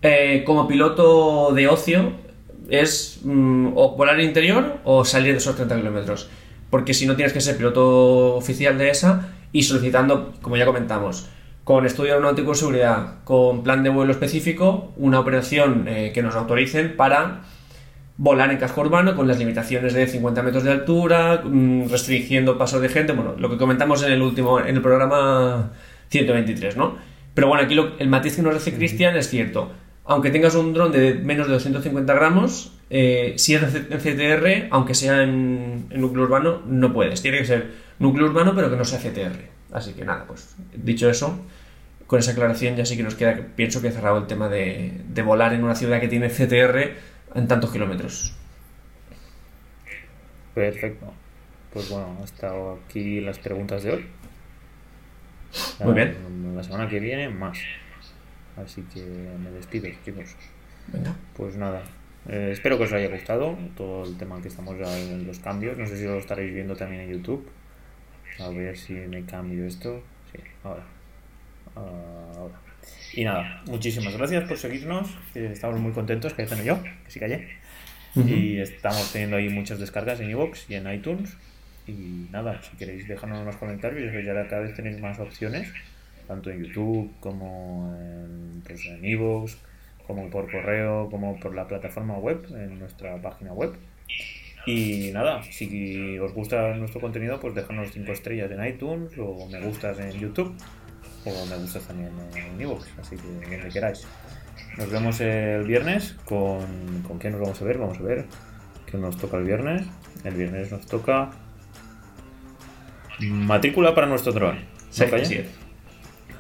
eh, 0.03 0.45
como 0.47 0.69
piloto 0.69 1.53
de 1.53 1.67
ocio 1.67 2.13
es 2.69 3.21
mm, 3.25 3.73
o 3.75 3.97
volar 3.97 4.21
interior 4.21 4.79
o 4.85 5.05
salir 5.05 5.33
de 5.33 5.39
esos 5.39 5.57
30 5.57 5.77
kilómetros. 5.77 6.29
Porque 6.71 6.95
si 6.95 7.07
no 7.07 7.17
tienes 7.17 7.33
que 7.33 7.41
ser 7.41 7.57
piloto 7.57 8.37
oficial 8.37 8.77
de 8.77 8.91
esa 8.91 9.31
y 9.53 9.63
solicitando, 9.63 10.35
como 10.43 10.57
ya 10.57 10.67
comentamos, 10.67 11.29
con 11.69 11.85
estudio 11.85 12.15
aeronáutico 12.15 12.53
de 12.53 12.57
seguridad, 12.57 13.17
con 13.25 13.63
plan 13.63 13.83
de 13.83 13.91
vuelo 13.91 14.11
específico, 14.11 14.95
una 14.97 15.21
operación 15.21 15.85
eh, 15.87 16.13
que 16.15 16.23
nos 16.23 16.35
autoricen 16.35 16.97
para 16.97 17.43
volar 18.17 18.51
en 18.51 18.57
casco 18.57 18.81
urbano 18.81 19.15
con 19.15 19.29
las 19.29 19.39
limitaciones 19.39 19.93
de 19.93 20.07
50 20.07 20.43
metros 20.43 20.65
de 20.65 20.71
altura, 20.71 21.43
mm, 21.45 21.91
restringiendo 21.91 22.57
pasos 22.57 22.81
de 22.81 22.89
gente, 22.89 23.13
bueno, 23.13 23.35
lo 23.37 23.51
que 23.51 23.59
comentamos 23.59 24.03
en 24.03 24.13
el 24.13 24.23
último, 24.23 24.59
en 24.59 24.77
el 24.77 24.81
programa 24.81 25.73
123, 26.09 26.79
¿no? 26.79 26.97
Pero 27.35 27.49
bueno, 27.49 27.65
aquí 27.65 27.77
el 27.99 28.09
matiz 28.09 28.37
que 28.37 28.41
nos 28.41 28.57
hace 28.57 28.73
Cristian 28.73 29.15
es 29.19 29.29
cierto. 29.29 29.71
Aunque 30.07 30.31
tengas 30.31 30.55
un 30.55 30.73
dron 30.73 30.91
de 30.91 31.17
menos 31.17 31.49
de 31.49 31.53
250 31.53 32.15
gramos, 32.15 32.79
eh, 32.89 33.35
si 33.37 33.55
es 33.55 33.63
en 33.63 33.99
CTR, 33.99 34.69
aunque 34.71 34.95
sea 34.95 35.23
en, 35.23 35.87
núcleo 35.91 36.25
urbano, 36.25 36.63
no 36.67 36.95
puedes. 36.95 37.21
Tiene 37.21 37.37
que 37.41 37.45
ser 37.45 37.71
núcleo 37.99 38.25
urbano, 38.25 38.55
pero 38.55 38.71
que 38.71 38.77
no 38.77 38.87
sea 38.87 38.99
CTR. 38.99 39.59
Así 39.71 39.93
que 39.93 40.07
nada, 40.07 40.25
pues 40.27 40.57
dicho 40.75 41.11
eso, 41.11 41.39
con 42.09 42.19
esa 42.19 42.33
aclaración 42.33 42.75
ya 42.75 42.87
sí 42.87 42.97
que 42.97 43.03
nos 43.05 43.15
queda, 43.15 43.39
pienso 43.55 43.81
que 43.81 43.89
he 43.89 43.93
cerrado 43.93 44.17
el 44.19 44.27
tema 44.27 44.49
de, 44.49 44.93
de 45.09 45.23
volar 45.23 45.53
en 45.53 45.63
una 45.63 45.75
ciudad 45.75 46.01
que 46.01 46.09
tiene 46.09 46.31
CTR 46.31 46.95
en 47.35 47.47
tantos 47.47 47.71
kilómetros. 47.71 48.35
Perfecto. 50.55 51.13
Pues 51.73 51.91
bueno, 51.91 52.19
hasta 52.25 52.51
aquí 52.75 53.21
las 53.21 53.39
preguntas 53.39 53.83
de 53.83 53.93
hoy. 53.93 54.07
Muy 55.85 55.95
bien. 55.95 56.17
La 56.57 56.63
semana 56.63 56.89
que 56.89 56.99
viene 56.99 57.29
más. 57.29 57.59
Así 58.57 58.83
que 58.93 59.01
me 59.03 59.51
despido, 59.51 59.87
chicos. 60.03 60.35
Venga. 60.89 61.15
Pues 61.37 61.57
nada. 61.57 61.83
Eh, 62.27 62.49
espero 62.53 62.79
que 62.79 62.85
os 62.85 62.93
haya 62.93 63.09
gustado 63.09 63.57
todo 63.77 64.05
el 64.05 64.17
tema 64.17 64.41
que 64.41 64.49
estamos 64.49 64.77
en 64.81 65.27
los 65.27 65.39
cambios. 65.41 65.77
No 65.77 65.87
sé 65.87 65.99
si 65.99 66.05
lo 66.05 66.17
estaréis 66.17 66.55
viendo 66.55 66.75
también 66.75 67.03
en 67.03 67.11
YouTube. 67.11 67.47
A 68.41 68.49
ver 68.49 68.79
si 68.79 68.95
me 68.95 69.25
cambio 69.25 69.67
esto. 69.67 70.03
Sí, 70.33 70.41
ahora. 70.65 70.98
Ahora. 72.37 72.55
Y 73.15 73.25
nada, 73.25 73.63
muchísimas 73.67 74.17
gracias 74.17 74.45
por 74.45 74.59
seguirnos. 74.59 75.09
Estamos 75.35 75.81
muy 75.81 75.93
contentos, 75.93 76.35
que 76.35 76.47
ya 76.47 76.63
yo, 76.63 76.83
que 76.83 77.11
sí 77.11 77.19
callé. 77.19 77.49
Y 78.15 78.59
estamos 78.59 79.13
teniendo 79.13 79.37
ahí 79.37 79.49
muchas 79.49 79.79
descargas 79.79 80.21
en 80.21 80.31
iVoox 80.31 80.71
y 80.71 80.75
en 80.75 80.93
iTunes. 80.93 81.37
Y 81.87 82.27
nada, 82.31 82.61
si 82.63 82.77
queréis 82.77 83.09
dejarnos 83.09 83.41
unos 83.41 83.57
comentarios, 83.57 84.13
ya 84.25 84.35
cada 84.49 84.63
vez 84.63 84.75
tenéis 84.75 85.01
más 85.01 85.19
opciones, 85.19 85.73
tanto 86.27 86.51
en 86.51 86.65
YouTube 86.65 87.13
como 87.21 87.95
en, 87.99 88.63
pues 88.67 88.85
en 88.87 89.05
iVoox, 89.05 89.57
como 90.07 90.29
por 90.31 90.51
correo, 90.51 91.09
como 91.11 91.39
por 91.41 91.55
la 91.55 91.67
plataforma 91.67 92.19
web, 92.19 92.47
en 92.51 92.79
nuestra 92.79 93.17
página 93.23 93.53
web. 93.53 93.75
Y 94.67 95.11
nada, 95.13 95.43
si 95.45 96.19
os 96.19 96.33
gusta 96.35 96.75
nuestro 96.75 97.01
contenido, 97.01 97.41
pues 97.41 97.55
déjanos 97.55 97.91
5 97.93 98.13
estrellas 98.13 98.51
en 98.51 98.65
iTunes 98.67 99.13
o 99.19 99.49
me 99.51 99.61
gustas 99.61 99.99
en 99.99 100.13
YouTube 100.13 100.55
o 101.25 101.47
me 101.47 101.57
gustas 101.57 101.83
también 101.85 102.11
en 102.35 102.61
iVoox, 102.61 102.87
así 103.01 103.17
que 103.17 103.23
donde 103.23 103.69
queráis. 103.69 104.07
Nos 104.77 104.91
vemos 104.91 105.21
el 105.21 105.65
viernes 105.65 106.15
con... 106.25 107.03
¿Con 107.07 107.19
qué 107.19 107.31
nos 107.31 107.41
vamos 107.41 107.61
a 107.61 107.65
ver? 107.65 107.79
Vamos 107.79 107.99
a 107.99 108.03
ver 108.03 108.27
qué 108.87 108.97
nos 108.97 109.17
toca 109.17 109.37
el 109.37 109.45
viernes. 109.45 109.87
El 110.25 110.35
viernes 110.35 110.71
nos 110.71 110.87
toca 110.87 111.31
matrícula 113.21 113.95
para 113.95 114.07
nuestro 114.07 114.33
dron. 114.33 114.59
Sí, 114.91 115.05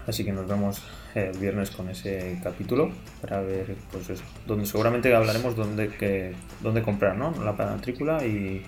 Así 0.07 0.25
que 0.25 0.33
nos 0.33 0.49
vemos 0.49 0.83
el 1.15 1.37
viernes 1.39 1.71
con 1.71 1.89
ese 1.91 2.39
capítulo 2.43 2.91
para 3.21 3.41
ver, 3.43 3.77
pues 3.93 4.09
eso, 4.09 4.25
donde 4.47 4.65
seguramente 4.65 5.15
hablaremos 5.15 5.55
dónde, 5.55 5.89
que, 5.89 6.35
dónde 6.63 6.81
comprar, 6.83 7.17
¿no? 7.17 7.33
La 7.45 7.53
matrícula 7.53 8.25
y, 8.25 8.65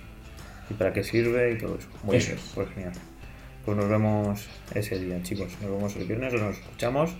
y 0.68 0.74
para 0.74 0.92
qué 0.92 1.02
sirve 1.02 1.52
y 1.52 1.58
todo 1.58 1.78
eso. 1.78 1.88
Muy 2.02 2.18
bien, 2.18 2.36
pues 2.54 2.68
genial. 2.74 2.92
Pues 3.64 3.76
nos 3.76 3.88
vemos 3.88 4.46
ese 4.74 4.98
día, 4.98 5.22
chicos. 5.22 5.48
Nos 5.60 5.70
vemos 5.70 5.96
el 5.96 6.06
viernes, 6.06 6.32
nos 6.34 6.56
escuchamos. 6.56 7.10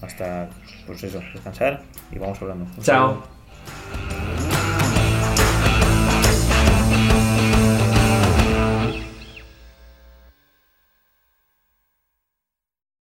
Hasta, 0.00 0.48
pues 0.86 1.02
eso, 1.02 1.20
descansar 1.32 1.82
y 2.12 2.18
vamos 2.18 2.40
hablando. 2.42 2.66
Chao. 2.82 3.33